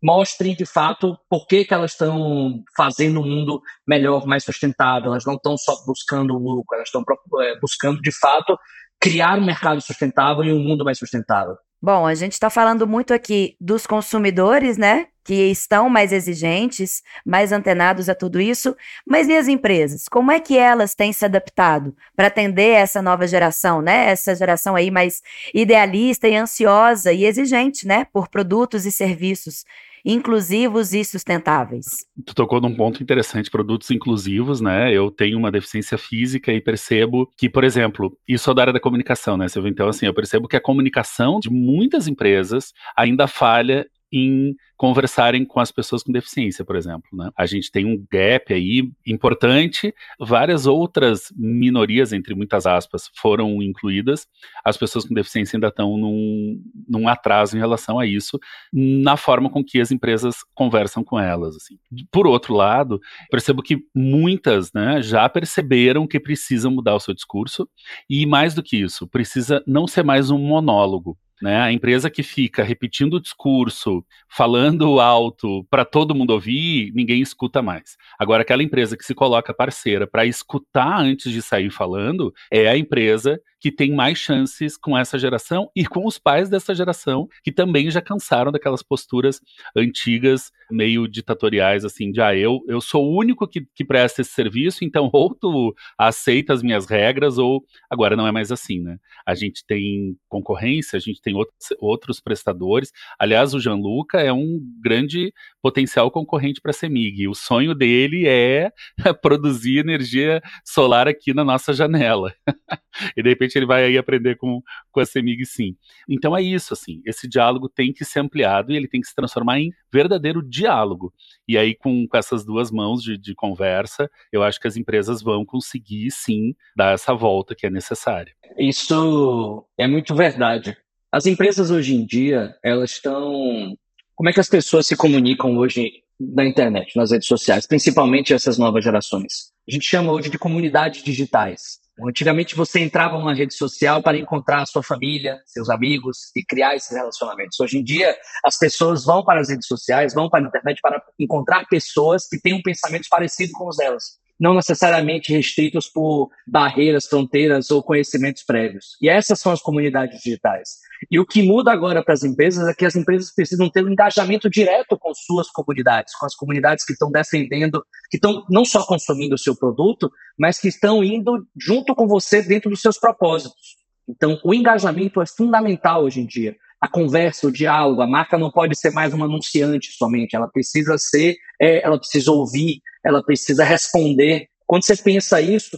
mostrem 0.01 0.55
de 0.55 0.65
fato 0.65 1.17
por 1.29 1.45
que, 1.47 1.65
que 1.65 1.73
elas 1.73 1.91
estão 1.91 2.63
fazendo 2.77 3.19
um 3.19 3.27
mundo 3.27 3.61
melhor, 3.85 4.25
mais 4.25 4.45
sustentável. 4.45 5.11
Elas 5.11 5.25
não 5.25 5.33
estão 5.33 5.57
só 5.57 5.83
buscando 5.85 6.37
lucro, 6.37 6.77
elas 6.77 6.87
estão 6.87 7.03
é, 7.41 7.59
buscando 7.59 8.01
de 8.01 8.11
fato 8.17 8.57
criar 9.01 9.37
um 9.37 9.45
mercado 9.45 9.81
sustentável 9.81 10.45
e 10.45 10.53
um 10.53 10.63
mundo 10.63 10.85
mais 10.85 10.97
sustentável. 10.97 11.57
Bom, 11.83 12.05
a 12.05 12.13
gente 12.13 12.33
está 12.33 12.47
falando 12.47 12.87
muito 12.87 13.11
aqui 13.11 13.55
dos 13.59 13.87
consumidores, 13.87 14.77
né? 14.77 15.07
Que 15.23 15.49
estão 15.49 15.89
mais 15.89 16.11
exigentes, 16.11 17.01
mais 17.25 17.51
antenados 17.51 18.07
a 18.07 18.13
tudo 18.13 18.39
isso. 18.39 18.75
Mas 19.03 19.27
e 19.27 19.35
as 19.35 19.47
empresas? 19.47 20.07
Como 20.07 20.31
é 20.31 20.39
que 20.39 20.55
elas 20.55 20.93
têm 20.93 21.11
se 21.11 21.25
adaptado 21.25 21.95
para 22.15 22.27
atender 22.27 22.69
essa 22.73 23.01
nova 23.01 23.25
geração, 23.25 23.81
né? 23.81 24.11
Essa 24.11 24.35
geração 24.35 24.75
aí 24.75 24.91
mais 24.91 25.23
idealista 25.55 26.27
e 26.27 26.35
ansiosa 26.35 27.11
e 27.13 27.25
exigente, 27.25 27.87
né? 27.87 28.05
Por 28.13 28.27
produtos 28.27 28.85
e 28.85 28.91
serviços 28.91 29.65
inclusivos 30.05 30.93
e 30.93 31.03
sustentáveis. 31.03 32.05
Tu 32.25 32.33
tocou 32.33 32.59
num 32.61 32.75
ponto 32.75 33.01
interessante, 33.01 33.49
produtos 33.49 33.89
inclusivos, 33.91 34.61
né? 34.61 34.93
Eu 34.93 35.11
tenho 35.11 35.37
uma 35.37 35.51
deficiência 35.51 35.97
física 35.97 36.51
e 36.51 36.61
percebo 36.61 37.29
que, 37.37 37.49
por 37.49 37.63
exemplo, 37.63 38.17
isso 38.27 38.49
é 38.49 38.53
da 38.53 38.61
área 38.61 38.73
da 38.73 38.79
comunicação, 38.79 39.37
né, 39.37 39.47
Silvio? 39.47 39.69
Então, 39.69 39.87
assim, 39.87 40.05
eu 40.05 40.13
percebo 40.13 40.47
que 40.47 40.55
a 40.55 40.61
comunicação 40.61 41.39
de 41.39 41.49
muitas 41.49 42.07
empresas 42.07 42.73
ainda 42.95 43.27
falha 43.27 43.85
em 44.11 44.55
conversarem 44.75 45.45
com 45.45 45.59
as 45.59 45.71
pessoas 45.71 46.01
com 46.01 46.11
deficiência, 46.11 46.65
por 46.65 46.75
exemplo. 46.75 47.07
Né? 47.13 47.29
A 47.37 47.45
gente 47.45 47.71
tem 47.71 47.85
um 47.85 48.03
gap 48.11 48.53
aí 48.53 48.91
importante, 49.05 49.93
várias 50.19 50.65
outras 50.65 51.31
minorias, 51.35 52.11
entre 52.11 52.33
muitas 52.33 52.65
aspas, 52.65 53.09
foram 53.15 53.61
incluídas. 53.61 54.27
As 54.65 54.77
pessoas 54.77 55.05
com 55.05 55.13
deficiência 55.13 55.55
ainda 55.55 55.67
estão 55.67 55.97
num, 55.97 56.61
num 56.87 57.07
atraso 57.07 57.55
em 57.55 57.59
relação 57.59 57.99
a 57.99 58.05
isso, 58.05 58.39
na 58.73 59.15
forma 59.15 59.49
com 59.49 59.63
que 59.63 59.79
as 59.79 59.91
empresas 59.91 60.37
conversam 60.55 61.03
com 61.03 61.19
elas. 61.19 61.55
Assim. 61.55 61.77
Por 62.11 62.25
outro 62.25 62.55
lado, 62.55 62.99
percebo 63.29 63.61
que 63.61 63.85
muitas 63.95 64.73
né, 64.73 65.01
já 65.01 65.29
perceberam 65.29 66.07
que 66.07 66.19
precisam 66.19 66.71
mudar 66.71 66.95
o 66.95 66.99
seu 66.99 67.13
discurso, 67.13 67.69
e 68.09 68.25
mais 68.25 68.53
do 68.53 68.63
que 68.63 68.77
isso, 68.77 69.07
precisa 69.07 69.63
não 69.67 69.87
ser 69.87 70.03
mais 70.03 70.31
um 70.31 70.39
monólogo. 70.39 71.17
Né? 71.41 71.59
A 71.59 71.71
empresa 71.71 72.09
que 72.09 72.21
fica 72.21 72.63
repetindo 72.63 73.15
o 73.15 73.21
discurso, 73.21 74.05
falando 74.29 74.99
alto 74.99 75.65
para 75.69 75.83
todo 75.83 76.13
mundo 76.13 76.31
ouvir, 76.31 76.91
ninguém 76.93 77.21
escuta 77.21 77.61
mais. 77.61 77.97
Agora, 78.19 78.43
aquela 78.43 78.61
empresa 78.61 78.95
que 78.95 79.03
se 79.03 79.15
coloca 79.15 79.53
parceira 79.53 80.05
para 80.05 80.25
escutar 80.25 81.01
antes 81.01 81.31
de 81.31 81.41
sair 81.41 81.71
falando, 81.71 82.31
é 82.51 82.67
a 82.67 82.77
empresa 82.77 83.41
que 83.61 83.71
tem 83.71 83.93
mais 83.93 84.17
chances 84.17 84.75
com 84.75 84.97
essa 84.97 85.19
geração 85.19 85.69
e 85.75 85.85
com 85.85 86.07
os 86.07 86.17
pais 86.17 86.49
dessa 86.49 86.73
geração, 86.73 87.27
que 87.43 87.51
também 87.51 87.91
já 87.91 88.01
cansaram 88.01 88.51
daquelas 88.51 88.81
posturas 88.81 89.39
antigas, 89.77 90.51
meio 90.69 91.07
ditatoriais, 91.07 91.85
assim, 91.85 92.11
de 92.11 92.19
ah, 92.19 92.35
eu, 92.35 92.61
eu 92.67 92.81
sou 92.81 93.05
o 93.05 93.15
único 93.15 93.47
que, 93.47 93.65
que 93.75 93.85
presta 93.85 94.21
esse 94.21 94.31
serviço, 94.31 94.83
então 94.83 95.09
ou 95.13 95.35
tu 95.35 95.75
aceita 95.97 96.53
as 96.53 96.63
minhas 96.63 96.89
regras, 96.89 97.37
ou 97.37 97.63
agora 97.89 98.15
não 98.15 98.25
é 98.25 98.31
mais 98.31 98.51
assim, 98.51 98.81
né? 98.81 98.97
A 99.25 99.35
gente 99.35 99.63
tem 99.65 100.17
concorrência, 100.27 100.97
a 100.97 100.99
gente 100.99 101.21
tem 101.21 101.35
outros, 101.35 101.67
outros 101.79 102.19
prestadores. 102.19 102.91
Aliás, 103.19 103.53
o 103.53 103.59
Gianluca 103.59 104.19
é 104.19 104.33
um 104.33 104.59
grande 104.83 105.31
potencial 105.61 106.09
concorrente 106.09 106.59
para 106.61 106.71
a 106.71 106.73
Semig. 106.73 107.27
O 107.27 107.35
sonho 107.35 107.75
dele 107.75 108.27
é 108.27 108.71
produzir 109.21 109.79
energia 109.79 110.41
solar 110.65 111.07
aqui 111.07 111.33
na 111.33 111.43
nossa 111.43 111.73
janela. 111.73 112.33
e 113.15 113.23
de 113.23 113.29
repente 113.29 113.55
ele 113.57 113.65
vai 113.65 113.85
aí 113.85 113.97
aprender 113.97 114.35
com, 114.37 114.61
com 114.91 114.99
a 114.99 115.05
Semig 115.05 115.45
sim. 115.45 115.75
Então 116.09 116.35
é 116.35 116.41
isso, 116.41 116.73
assim, 116.73 117.01
esse 117.05 117.27
diálogo 117.27 117.69
tem 117.69 117.93
que 117.93 118.03
ser 118.03 118.19
ampliado 118.19 118.71
e 118.71 118.75
ele 118.75 118.87
tem 118.87 119.01
que 119.01 119.07
se 119.07 119.15
transformar 119.15 119.59
em 119.59 119.71
verdadeiro 119.91 120.41
diálogo. 120.41 121.13
E 121.47 121.57
aí, 121.57 121.75
com, 121.75 122.07
com 122.07 122.17
essas 122.17 122.45
duas 122.45 122.71
mãos 122.71 123.03
de, 123.03 123.17
de 123.17 123.35
conversa, 123.35 124.09
eu 124.31 124.43
acho 124.43 124.59
que 124.59 124.67
as 124.67 124.77
empresas 124.77 125.21
vão 125.21 125.45
conseguir 125.45 126.09
sim 126.11 126.55
dar 126.75 126.93
essa 126.93 127.13
volta 127.13 127.55
que 127.55 127.65
é 127.65 127.69
necessária. 127.69 128.33
Isso 128.57 129.65
é 129.77 129.87
muito 129.87 130.15
verdade. 130.15 130.77
As 131.11 131.25
empresas 131.25 131.71
hoje 131.71 131.93
em 131.93 132.05
dia, 132.05 132.55
elas 132.63 132.91
estão. 132.91 133.75
Como 134.21 134.29
é 134.29 134.33
que 134.33 134.39
as 134.39 134.49
pessoas 134.49 134.85
se 134.85 134.95
comunicam 134.95 135.57
hoje 135.57 136.03
na 136.19 136.45
internet, 136.45 136.95
nas 136.95 137.09
redes 137.09 137.27
sociais, 137.27 137.65
principalmente 137.65 138.35
essas 138.35 138.55
novas 138.55 138.83
gerações? 138.83 139.51
A 139.67 139.71
gente 139.71 139.83
chama 139.83 140.11
hoje 140.11 140.29
de 140.29 140.37
comunidades 140.37 141.01
digitais. 141.01 141.79
Antigamente 142.07 142.55
você 142.55 142.81
entrava 142.81 143.17
numa 143.17 143.33
rede 143.33 143.55
social 143.55 143.99
para 144.03 144.15
encontrar 144.15 144.61
a 144.61 144.65
sua 144.67 144.83
família, 144.83 145.39
seus 145.47 145.71
amigos 145.71 146.29
e 146.35 146.45
criar 146.45 146.75
esses 146.75 146.95
relacionamentos. 146.95 147.59
Hoje 147.59 147.79
em 147.79 147.83
dia, 147.83 148.15
as 148.45 148.59
pessoas 148.59 149.05
vão 149.05 149.25
para 149.25 149.41
as 149.41 149.49
redes 149.49 149.65
sociais, 149.65 150.13
vão 150.13 150.29
para 150.29 150.45
a 150.45 150.47
internet 150.47 150.79
para 150.83 151.01
encontrar 151.19 151.65
pessoas 151.67 152.27
que 152.27 152.39
têm 152.39 152.53
um 152.53 152.61
pensamento 152.61 153.07
parecido 153.09 153.53
com 153.53 153.67
os 153.67 153.77
delas 153.77 154.20
não 154.41 154.55
necessariamente 154.55 155.31
restritos 155.31 155.87
por 155.87 156.31
barreiras, 156.47 157.05
fronteiras 157.05 157.69
ou 157.69 157.83
conhecimentos 157.83 158.41
prévios. 158.43 158.97
E 158.99 159.07
essas 159.07 159.39
são 159.39 159.51
as 159.51 159.61
comunidades 159.61 160.19
digitais. 160.19 160.79
E 161.11 161.19
o 161.19 161.25
que 161.27 161.43
muda 161.43 161.71
agora 161.71 162.03
para 162.03 162.15
as 162.15 162.23
empresas 162.23 162.67
é 162.67 162.73
que 162.73 162.83
as 162.83 162.95
empresas 162.95 163.31
precisam 163.31 163.69
ter 163.69 163.85
um 163.85 163.89
engajamento 163.89 164.49
direto 164.49 164.97
com 164.97 165.13
suas 165.13 165.47
comunidades, 165.51 166.15
com 166.15 166.25
as 166.25 166.33
comunidades 166.33 166.83
que 166.83 166.93
estão 166.93 167.11
defendendo, 167.11 167.85
que 168.09 168.17
estão 168.17 168.43
não 168.49 168.65
só 168.65 168.83
consumindo 168.83 169.35
o 169.35 169.37
seu 169.37 169.55
produto, 169.55 170.11
mas 170.39 170.59
que 170.59 170.69
estão 170.69 171.03
indo 171.03 171.45
junto 171.55 171.93
com 171.93 172.07
você 172.07 172.41
dentro 172.41 172.71
dos 172.71 172.81
seus 172.81 172.97
propósitos. 172.97 173.75
Então, 174.09 174.39
o 174.43 174.55
engajamento 174.55 175.21
é 175.21 175.25
fundamental 175.27 176.03
hoje 176.03 176.19
em 176.19 176.25
dia. 176.25 176.55
A 176.81 176.87
conversa, 176.87 177.45
o 177.45 177.51
diálogo, 177.51 178.01
a 178.01 178.07
marca 178.07 178.39
não 178.39 178.49
pode 178.49 178.75
ser 178.75 178.89
mais 178.89 179.13
um 179.13 179.23
anunciante 179.23 179.91
somente, 179.91 180.35
ela 180.35 180.47
precisa 180.47 180.97
ser, 180.97 181.35
é, 181.61 181.85
ela 181.85 181.99
precisa 181.99 182.31
ouvir, 182.31 182.81
ela 183.03 183.23
precisa 183.23 183.63
responder. 183.63 184.47
Quando 184.65 184.83
você 184.83 184.95
pensa 184.95 185.41
isso, 185.41 185.77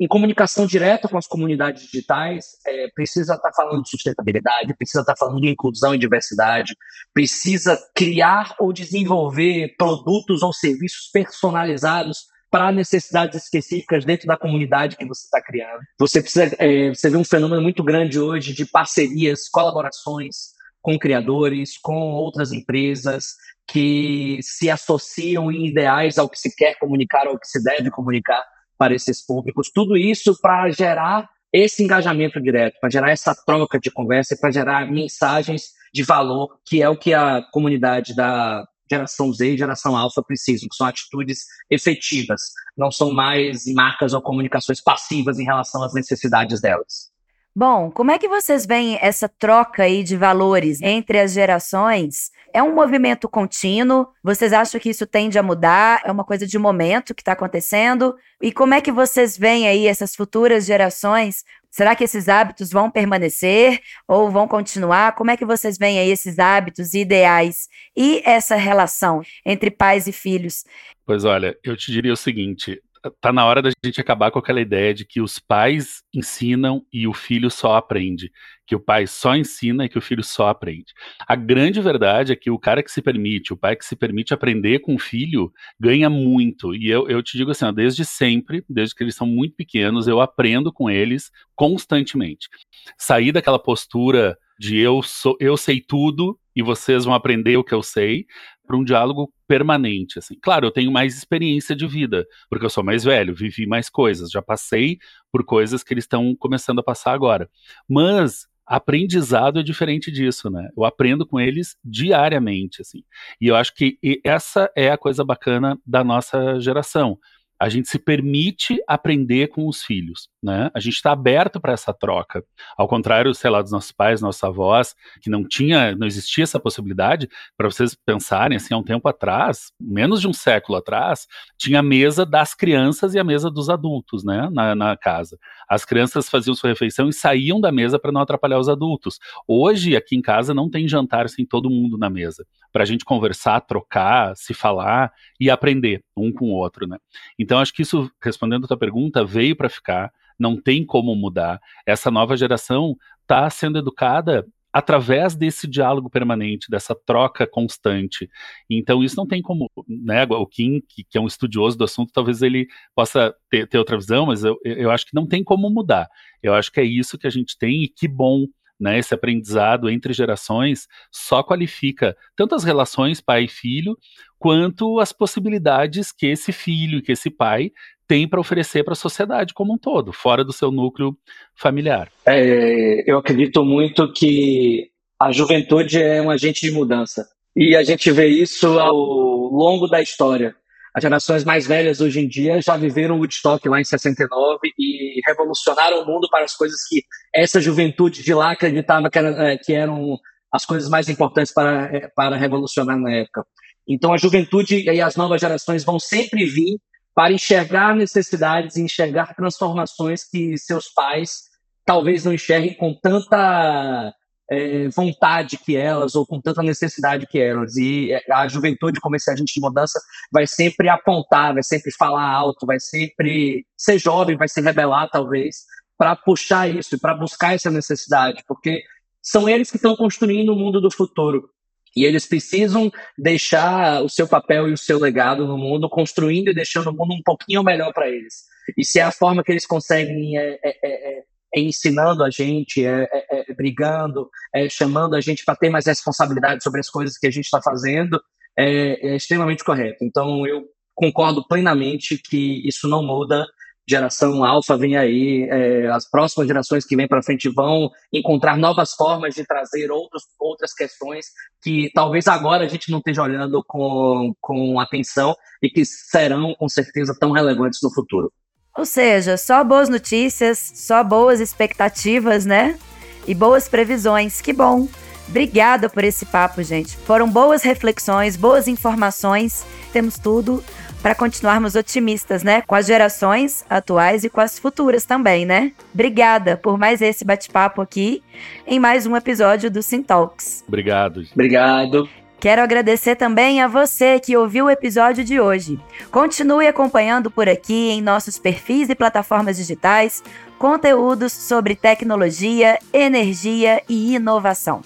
em 0.00 0.08
comunicação 0.08 0.66
direta 0.66 1.08
com 1.08 1.16
as 1.16 1.26
comunidades 1.26 1.84
digitais, 1.84 2.56
é, 2.66 2.88
precisa 2.94 3.34
estar 3.34 3.50
tá 3.50 3.54
falando 3.54 3.82
de 3.82 3.90
sustentabilidade, 3.90 4.74
precisa 4.76 5.00
estar 5.00 5.14
tá 5.14 5.18
falando 5.18 5.40
de 5.40 5.48
inclusão 5.48 5.94
e 5.94 5.98
diversidade, 5.98 6.74
precisa 7.14 7.78
criar 7.94 8.54
ou 8.58 8.72
desenvolver 8.72 9.74
produtos 9.78 10.42
ou 10.42 10.52
serviços 10.52 11.08
personalizados 11.12 12.26
para 12.50 12.72
necessidades 12.72 13.44
específicas 13.44 14.04
dentro 14.04 14.26
da 14.26 14.36
comunidade 14.36 14.96
que 14.96 15.06
você 15.06 15.24
está 15.24 15.40
criando. 15.40 15.80
Você 15.98 16.20
precisa, 16.20 16.54
é, 16.58 16.88
você 16.88 17.08
vê 17.08 17.16
um 17.16 17.24
fenômeno 17.24 17.62
muito 17.62 17.82
grande 17.82 18.18
hoje 18.18 18.52
de 18.52 18.66
parcerias, 18.66 19.48
colaborações 19.48 20.52
com 20.82 20.98
criadores, 20.98 21.78
com 21.78 21.94
outras 21.94 22.52
empresas 22.52 23.36
que 23.68 24.38
se 24.42 24.68
associam 24.70 25.50
em 25.50 25.66
ideais 25.66 26.18
ao 26.18 26.28
que 26.28 26.38
se 26.38 26.54
quer 26.54 26.78
comunicar, 26.78 27.26
ao 27.26 27.38
que 27.38 27.46
se 27.46 27.62
deve 27.62 27.90
comunicar 27.90 28.42
para 28.76 28.94
esses 28.94 29.24
públicos. 29.24 29.70
Tudo 29.72 29.96
isso 29.96 30.38
para 30.40 30.70
gerar 30.70 31.28
esse 31.52 31.82
engajamento 31.82 32.40
direto, 32.40 32.78
para 32.80 32.90
gerar 32.90 33.10
essa 33.10 33.34
troca 33.34 33.78
de 33.78 33.90
conversa, 33.90 34.36
para 34.40 34.50
gerar 34.50 34.90
mensagens 34.90 35.70
de 35.92 36.02
valor, 36.02 36.58
que 36.66 36.82
é 36.82 36.88
o 36.88 36.96
que 36.96 37.12
a 37.12 37.42
comunidade 37.52 38.14
da 38.16 38.64
geração 38.90 39.32
Z 39.32 39.52
e 39.52 39.58
geração 39.58 39.96
alfa 39.96 40.22
precisam, 40.22 40.68
que 40.68 40.74
são 40.74 40.86
atitudes 40.86 41.44
efetivas, 41.70 42.40
não 42.76 42.90
são 42.90 43.12
mais 43.12 43.64
marcas 43.72 44.12
ou 44.12 44.20
comunicações 44.20 44.82
passivas 44.82 45.38
em 45.38 45.44
relação 45.44 45.82
às 45.82 45.94
necessidades 45.94 46.60
delas. 46.60 47.11
Bom, 47.54 47.90
como 47.90 48.10
é 48.10 48.18
que 48.18 48.28
vocês 48.28 48.64
veem 48.64 48.98
essa 49.02 49.28
troca 49.28 49.82
aí 49.82 50.02
de 50.02 50.16
valores 50.16 50.80
entre 50.80 51.20
as 51.20 51.34
gerações? 51.34 52.30
É 52.50 52.62
um 52.62 52.74
movimento 52.74 53.28
contínuo? 53.28 54.08
Vocês 54.22 54.54
acham 54.54 54.80
que 54.80 54.88
isso 54.88 55.06
tende 55.06 55.38
a 55.38 55.42
mudar? 55.42 56.00
É 56.02 56.10
uma 56.10 56.24
coisa 56.24 56.46
de 56.46 56.58
momento 56.58 57.14
que 57.14 57.20
está 57.20 57.32
acontecendo? 57.32 58.14
E 58.40 58.50
como 58.52 58.72
é 58.72 58.80
que 58.80 58.90
vocês 58.90 59.36
veem 59.36 59.68
aí 59.68 59.86
essas 59.86 60.16
futuras 60.16 60.64
gerações? 60.64 61.44
Será 61.70 61.94
que 61.94 62.04
esses 62.04 62.26
hábitos 62.26 62.70
vão 62.70 62.90
permanecer 62.90 63.80
ou 64.08 64.30
vão 64.30 64.48
continuar? 64.48 65.14
Como 65.14 65.30
é 65.30 65.36
que 65.36 65.44
vocês 65.44 65.76
veem 65.76 65.98
aí 65.98 66.10
esses 66.10 66.38
hábitos 66.38 66.94
ideais 66.94 67.68
e 67.94 68.22
essa 68.24 68.56
relação 68.56 69.20
entre 69.44 69.70
pais 69.70 70.06
e 70.06 70.12
filhos? 70.12 70.64
Pois 71.04 71.26
olha, 71.26 71.54
eu 71.62 71.76
te 71.76 71.92
diria 71.92 72.14
o 72.14 72.16
seguinte: 72.16 72.80
tá 73.20 73.32
na 73.32 73.44
hora 73.44 73.60
da 73.60 73.70
gente 73.84 74.00
acabar 74.00 74.30
com 74.30 74.38
aquela 74.38 74.60
ideia 74.60 74.94
de 74.94 75.04
que 75.04 75.20
os 75.20 75.38
pais 75.38 76.02
ensinam 76.14 76.84
e 76.92 77.06
o 77.06 77.12
filho 77.12 77.50
só 77.50 77.76
aprende. 77.76 78.30
Que 78.66 78.76
o 78.76 78.80
pai 78.80 79.06
só 79.06 79.34
ensina 79.34 79.84
e 79.84 79.88
que 79.88 79.98
o 79.98 80.02
filho 80.02 80.22
só 80.22 80.48
aprende. 80.48 80.92
A 81.26 81.34
grande 81.34 81.80
verdade 81.80 82.32
é 82.32 82.36
que 82.36 82.50
o 82.50 82.58
cara 82.58 82.82
que 82.82 82.90
se 82.90 83.02
permite, 83.02 83.52
o 83.52 83.56
pai 83.56 83.74
que 83.74 83.84
se 83.84 83.96
permite 83.96 84.32
aprender 84.32 84.78
com 84.78 84.94
o 84.94 84.98
filho, 84.98 85.52
ganha 85.78 86.08
muito. 86.08 86.74
E 86.74 86.88
eu, 86.88 87.08
eu 87.08 87.22
te 87.22 87.36
digo 87.36 87.50
assim, 87.50 87.64
ó, 87.64 87.72
desde 87.72 88.04
sempre, 88.04 88.64
desde 88.68 88.94
que 88.94 89.02
eles 89.02 89.16
são 89.16 89.26
muito 89.26 89.56
pequenos, 89.56 90.06
eu 90.06 90.20
aprendo 90.20 90.72
com 90.72 90.88
eles 90.88 91.30
constantemente. 91.56 92.48
Sair 92.96 93.32
daquela 93.32 93.58
postura 93.58 94.36
de 94.58 94.78
eu, 94.78 95.02
sou, 95.02 95.36
eu 95.40 95.56
sei 95.56 95.80
tudo 95.80 96.38
e 96.54 96.62
vocês 96.62 97.04
vão 97.04 97.14
aprender 97.14 97.56
o 97.56 97.64
que 97.64 97.74
eu 97.74 97.82
sei, 97.82 98.26
para 98.72 98.78
um 98.78 98.84
diálogo 98.84 99.30
permanente, 99.46 100.18
assim. 100.18 100.34
Claro, 100.40 100.66
eu 100.66 100.70
tenho 100.70 100.90
mais 100.90 101.14
experiência 101.14 101.76
de 101.76 101.86
vida, 101.86 102.26
porque 102.48 102.64
eu 102.64 102.70
sou 102.70 102.82
mais 102.82 103.04
velho, 103.04 103.34
vivi 103.34 103.66
mais 103.66 103.90
coisas, 103.90 104.30
já 104.30 104.40
passei 104.40 104.96
por 105.30 105.44
coisas 105.44 105.82
que 105.82 105.92
eles 105.92 106.04
estão 106.04 106.34
começando 106.34 106.78
a 106.78 106.82
passar 106.82 107.12
agora. 107.12 107.50
Mas 107.86 108.46
aprendizado 108.66 109.60
é 109.60 109.62
diferente 109.62 110.10
disso, 110.10 110.48
né? 110.48 110.70
Eu 110.74 110.84
aprendo 110.86 111.26
com 111.26 111.38
eles 111.38 111.76
diariamente, 111.84 112.80
assim. 112.80 113.02
E 113.38 113.48
eu 113.48 113.56
acho 113.56 113.74
que 113.74 113.98
essa 114.24 114.70
é 114.74 114.90
a 114.90 114.96
coisa 114.96 115.22
bacana 115.22 115.78
da 115.84 116.02
nossa 116.02 116.58
geração 116.58 117.18
a 117.62 117.68
gente 117.68 117.88
se 117.88 117.96
permite 117.96 118.82
aprender 118.88 119.46
com 119.46 119.68
os 119.68 119.84
filhos, 119.84 120.28
né? 120.42 120.68
A 120.74 120.80
gente 120.80 120.94
está 120.94 121.12
aberto 121.12 121.60
para 121.60 121.72
essa 121.72 121.94
troca. 121.94 122.44
Ao 122.76 122.88
contrário, 122.88 123.32
sei 123.32 123.50
lá, 123.50 123.62
dos 123.62 123.70
nossos 123.70 123.92
pais, 123.92 124.20
nossos 124.20 124.42
avós, 124.42 124.96
que 125.20 125.30
não 125.30 125.46
tinha, 125.46 125.94
não 125.94 126.04
existia 126.04 126.42
essa 126.42 126.58
possibilidade, 126.58 127.28
para 127.56 127.70
vocês 127.70 127.94
pensarem, 127.94 128.56
assim, 128.56 128.74
há 128.74 128.76
um 128.76 128.82
tempo 128.82 129.08
atrás, 129.08 129.70
menos 129.80 130.20
de 130.20 130.26
um 130.26 130.32
século 130.32 130.76
atrás, 130.76 131.28
tinha 131.56 131.78
a 131.78 131.84
mesa 131.84 132.26
das 132.26 132.52
crianças 132.52 133.14
e 133.14 133.20
a 133.20 133.22
mesa 133.22 133.48
dos 133.48 133.70
adultos, 133.70 134.24
né, 134.24 134.50
na, 134.52 134.74
na 134.74 134.96
casa. 134.96 135.38
As 135.68 135.84
crianças 135.84 136.28
faziam 136.28 136.56
sua 136.56 136.70
refeição 136.70 137.08
e 137.08 137.12
saíam 137.12 137.60
da 137.60 137.70
mesa 137.70 137.96
para 137.96 138.10
não 138.10 138.22
atrapalhar 138.22 138.58
os 138.58 138.68
adultos. 138.68 139.20
Hoje, 139.46 139.94
aqui 139.94 140.16
em 140.16 140.20
casa, 140.20 140.52
não 140.52 140.68
tem 140.68 140.88
jantar 140.88 141.28
sem 141.28 141.46
todo 141.46 141.70
mundo 141.70 141.96
na 141.96 142.10
mesa, 142.10 142.44
para 142.72 142.82
a 142.82 142.86
gente 142.86 143.04
conversar, 143.04 143.60
trocar, 143.60 144.34
se 144.36 144.54
falar 144.54 145.12
e 145.38 145.50
aprender 145.50 146.02
um 146.16 146.32
com 146.32 146.46
o 146.46 146.54
outro, 146.54 146.86
né? 146.86 146.98
Então, 147.38 147.58
acho 147.58 147.72
que 147.72 147.82
isso, 147.82 148.10
respondendo 148.22 148.64
a 148.64 148.68
tua 148.68 148.78
pergunta, 148.78 149.24
veio 149.24 149.54
para 149.54 149.68
ficar, 149.68 150.10
não 150.38 150.60
tem 150.60 150.84
como 150.84 151.14
mudar. 151.14 151.60
Essa 151.86 152.10
nova 152.10 152.36
geração 152.36 152.96
está 153.22 153.48
sendo 153.50 153.78
educada 153.78 154.46
através 154.72 155.36
desse 155.36 155.66
diálogo 155.66 156.08
permanente, 156.08 156.70
dessa 156.70 156.94
troca 156.94 157.46
constante. 157.46 158.30
Então, 158.70 159.04
isso 159.04 159.16
não 159.16 159.26
tem 159.26 159.42
como, 159.42 159.70
né, 159.86 160.24
o 160.24 160.46
Kim, 160.46 160.80
que, 160.88 161.04
que 161.04 161.18
é 161.18 161.20
um 161.20 161.26
estudioso 161.26 161.76
do 161.76 161.84
assunto, 161.84 162.12
talvez 162.12 162.40
ele 162.40 162.66
possa 162.94 163.34
ter, 163.50 163.68
ter 163.68 163.76
outra 163.76 163.98
visão, 163.98 164.26
mas 164.26 164.42
eu, 164.42 164.58
eu 164.64 164.90
acho 164.90 165.04
que 165.04 165.14
não 165.14 165.26
tem 165.26 165.44
como 165.44 165.68
mudar. 165.68 166.08
Eu 166.42 166.54
acho 166.54 166.72
que 166.72 166.80
é 166.80 166.84
isso 166.84 167.18
que 167.18 167.26
a 167.26 167.30
gente 167.30 167.58
tem 167.58 167.84
e 167.84 167.88
que 167.88 168.08
bom 168.08 168.46
né, 168.82 168.98
esse 168.98 169.14
aprendizado 169.14 169.88
entre 169.88 170.12
gerações 170.12 170.88
só 171.10 171.42
qualifica 171.42 172.16
tanto 172.36 172.54
as 172.56 172.64
relações 172.64 173.20
pai 173.20 173.44
e 173.44 173.48
filho, 173.48 173.96
quanto 174.38 174.98
as 174.98 175.12
possibilidades 175.12 176.10
que 176.10 176.26
esse 176.26 176.50
filho 176.50 176.98
e 176.98 177.02
que 177.02 177.12
esse 177.12 177.30
pai 177.30 177.70
tem 178.08 178.26
para 178.26 178.40
oferecer 178.40 178.82
para 178.82 178.92
a 178.92 178.96
sociedade 178.96 179.54
como 179.54 179.74
um 179.74 179.78
todo, 179.78 180.12
fora 180.12 180.44
do 180.44 180.52
seu 180.52 180.72
núcleo 180.72 181.16
familiar. 181.54 182.10
É, 182.26 183.08
eu 183.10 183.16
acredito 183.18 183.64
muito 183.64 184.12
que 184.12 184.90
a 185.18 185.30
juventude 185.30 186.02
é 186.02 186.20
um 186.20 186.28
agente 186.28 186.60
de 186.60 186.72
mudança. 186.72 187.24
E 187.54 187.76
a 187.76 187.84
gente 187.84 188.10
vê 188.10 188.26
isso 188.26 188.80
ao 188.80 188.96
longo 188.96 189.86
da 189.86 190.02
história. 190.02 190.56
As 190.94 191.02
gerações 191.02 191.42
mais 191.42 191.66
velhas 191.66 192.00
hoje 192.00 192.20
em 192.20 192.28
dia 192.28 192.60
já 192.60 192.76
viveram 192.76 193.16
Woodstock 193.16 193.66
lá 193.66 193.80
em 193.80 193.84
69 193.84 194.58
e 194.78 195.20
revolucionaram 195.26 196.02
o 196.02 196.06
mundo 196.06 196.28
para 196.30 196.44
as 196.44 196.54
coisas 196.54 196.78
que 196.86 197.02
essa 197.34 197.60
juventude 197.60 198.22
de 198.22 198.34
lá 198.34 198.52
acreditava 198.52 199.08
que, 199.08 199.18
era, 199.18 199.52
é, 199.52 199.56
que 199.56 199.72
eram 199.72 200.18
as 200.52 200.66
coisas 200.66 200.90
mais 200.90 201.08
importantes 201.08 201.52
para, 201.52 201.84
é, 201.86 202.08
para 202.14 202.36
revolucionar 202.36 202.98
na 202.98 203.10
época. 203.10 203.46
Então 203.88 204.12
a 204.12 204.18
juventude 204.18 204.82
e 204.82 205.00
as 205.00 205.16
novas 205.16 205.40
gerações 205.40 205.82
vão 205.82 205.98
sempre 205.98 206.44
vir 206.44 206.78
para 207.14 207.32
enxergar 207.32 207.96
necessidades 207.96 208.76
e 208.76 208.82
enxergar 208.82 209.34
transformações 209.34 210.24
que 210.24 210.58
seus 210.58 210.88
pais 210.88 211.44
talvez 211.84 212.24
não 212.24 212.32
enxerguem 212.32 212.74
com 212.74 212.94
tanta 212.94 214.12
é, 214.52 214.88
vontade 214.88 215.56
que 215.56 215.74
elas 215.74 216.14
ou 216.14 216.26
com 216.26 216.40
tanta 216.40 216.62
necessidade 216.62 217.26
que 217.26 217.38
elas. 217.38 217.76
E 217.76 218.10
a 218.30 218.46
juventude, 218.46 219.00
como 219.00 219.16
esse 219.16 219.30
agente 219.30 219.54
de 219.54 219.60
mudança, 219.60 219.98
vai 220.30 220.46
sempre 220.46 220.88
apontar, 220.88 221.54
vai 221.54 221.62
sempre 221.62 221.90
falar 221.92 222.30
alto, 222.30 222.66
vai 222.66 222.78
sempre 222.78 223.66
ser 223.76 223.98
jovem, 223.98 224.36
vai 224.36 224.48
se 224.48 224.60
rebelar 224.60 225.08
talvez, 225.10 225.64
para 225.96 226.14
puxar 226.14 226.68
isso, 226.68 226.98
para 226.98 227.14
buscar 227.14 227.54
essa 227.54 227.70
necessidade, 227.70 228.42
porque 228.46 228.82
são 229.22 229.48
eles 229.48 229.70
que 229.70 229.76
estão 229.76 229.96
construindo 229.96 230.52
o 230.52 230.56
mundo 230.56 230.80
do 230.80 230.90
futuro. 230.90 231.48
E 231.94 232.04
eles 232.04 232.26
precisam 232.26 232.90
deixar 233.16 234.02
o 234.02 234.08
seu 234.08 234.26
papel 234.26 234.68
e 234.68 234.72
o 234.72 234.78
seu 234.78 234.98
legado 234.98 235.46
no 235.46 235.58
mundo, 235.58 235.88
construindo 235.88 236.48
e 236.48 236.54
deixando 236.54 236.88
o 236.90 236.92
mundo 236.92 237.14
um 237.14 237.22
pouquinho 237.22 237.62
melhor 237.62 237.92
para 237.92 238.08
eles. 238.08 238.44
E 238.76 238.84
se 238.84 238.98
é 238.98 239.02
a 239.02 239.12
forma 239.12 239.42
que 239.42 239.52
eles 239.52 239.66
conseguem 239.66 240.38
é, 240.38 240.58
é, 240.62 240.78
é, 240.82 241.24
é, 241.54 241.60
é 241.60 241.62
ensinando 241.62 242.24
a 242.24 242.30
gente, 242.30 242.84
é, 242.84 243.08
é, 243.12 243.50
é 243.50 243.54
brigando, 243.54 244.28
chamando 244.70 245.14
a 245.14 245.20
gente 245.20 245.44
para 245.44 245.56
ter 245.56 245.70
mais 245.70 245.86
responsabilidade 245.86 246.62
sobre 246.62 246.80
as 246.80 246.88
coisas 246.88 247.18
que 247.18 247.26
a 247.26 247.30
gente 247.30 247.44
está 247.44 247.60
fazendo, 247.62 248.20
é 248.58 249.16
extremamente 249.16 249.64
correto. 249.64 250.04
Então, 250.04 250.46
eu 250.46 250.64
concordo 250.94 251.46
plenamente 251.46 252.18
que 252.18 252.66
isso 252.66 252.88
não 252.88 253.02
muda 253.02 253.46
geração 253.88 254.44
alfa 254.44 254.76
vem 254.76 254.96
aí, 254.96 255.48
é, 255.50 255.88
as 255.88 256.08
próximas 256.08 256.46
gerações 256.46 256.84
que 256.84 256.96
vêm 256.96 257.08
para 257.08 257.22
frente 257.22 257.48
vão 257.48 257.90
encontrar 258.12 258.56
novas 258.56 258.92
formas 258.94 259.34
de 259.34 259.44
trazer 259.44 259.90
outros, 259.90 260.24
outras 260.38 260.72
questões 260.72 261.26
que 261.60 261.90
talvez 261.92 262.28
agora 262.28 262.64
a 262.64 262.68
gente 262.68 262.90
não 262.90 262.98
esteja 262.98 263.22
olhando 263.22 263.62
com, 263.66 264.34
com 264.40 264.78
atenção 264.78 265.34
e 265.60 265.68
que 265.68 265.84
serão 265.84 266.54
com 266.54 266.68
certeza 266.68 267.16
tão 267.18 267.32
relevantes 267.32 267.80
no 267.82 267.92
futuro. 267.92 268.32
Ou 268.76 268.86
seja, 268.86 269.36
só 269.36 269.62
boas 269.62 269.88
notícias, 269.88 270.72
só 270.74 271.04
boas 271.04 271.40
expectativas, 271.40 272.46
né? 272.46 272.78
E 273.26 273.34
boas 273.34 273.68
previsões. 273.68 274.40
Que 274.40 274.52
bom! 274.52 274.88
Obrigada 275.28 275.88
por 275.88 276.04
esse 276.04 276.26
papo, 276.26 276.62
gente. 276.62 276.96
Foram 276.96 277.28
boas 277.28 277.62
reflexões, 277.62 278.36
boas 278.36 278.68
informações. 278.68 279.64
Temos 279.92 280.18
tudo 280.18 280.62
para 281.02 281.14
continuarmos 281.14 281.74
otimistas, 281.74 282.42
né? 282.42 282.62
Com 282.62 282.74
as 282.74 282.86
gerações 282.86 283.64
atuais 283.68 284.24
e 284.24 284.30
com 284.30 284.40
as 284.40 284.58
futuras 284.58 285.04
também, 285.04 285.44
né? 285.44 285.72
Obrigada 285.92 286.56
por 286.56 286.78
mais 286.78 287.02
esse 287.02 287.24
bate-papo 287.24 287.82
aqui 287.82 288.22
em 288.66 288.78
mais 288.78 289.06
um 289.06 289.16
episódio 289.16 289.70
do 289.70 289.82
Sintalks. 289.82 290.64
Obrigado. 290.66 291.24
Obrigado. 291.32 292.08
Quero 292.42 292.60
agradecer 292.60 293.14
também 293.14 293.60
a 293.60 293.68
você 293.68 294.18
que 294.18 294.36
ouviu 294.36 294.64
o 294.64 294.70
episódio 294.70 295.22
de 295.22 295.38
hoje. 295.38 295.78
Continue 296.10 296.66
acompanhando 296.66 297.30
por 297.30 297.48
aqui 297.48 297.90
em 297.90 298.02
nossos 298.02 298.36
perfis 298.36 298.88
e 298.88 298.96
plataformas 298.96 299.58
digitais 299.58 300.24
conteúdos 300.58 301.32
sobre 301.32 301.76
tecnologia, 301.76 302.80
energia 302.92 303.80
e 303.88 304.16
inovação. 304.16 304.82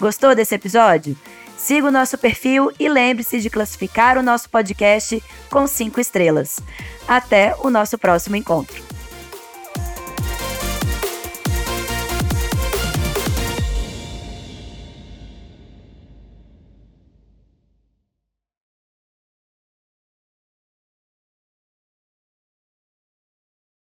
Gostou 0.00 0.34
desse 0.34 0.54
episódio? 0.54 1.14
Siga 1.58 1.88
o 1.88 1.92
nosso 1.92 2.16
perfil 2.16 2.72
e 2.80 2.88
lembre-se 2.88 3.38
de 3.38 3.50
classificar 3.50 4.16
o 4.16 4.22
nosso 4.22 4.48
podcast 4.48 5.22
com 5.50 5.66
cinco 5.66 6.00
estrelas. 6.00 6.58
Até 7.06 7.54
o 7.62 7.68
nosso 7.68 7.98
próximo 7.98 8.34
encontro. 8.34 8.93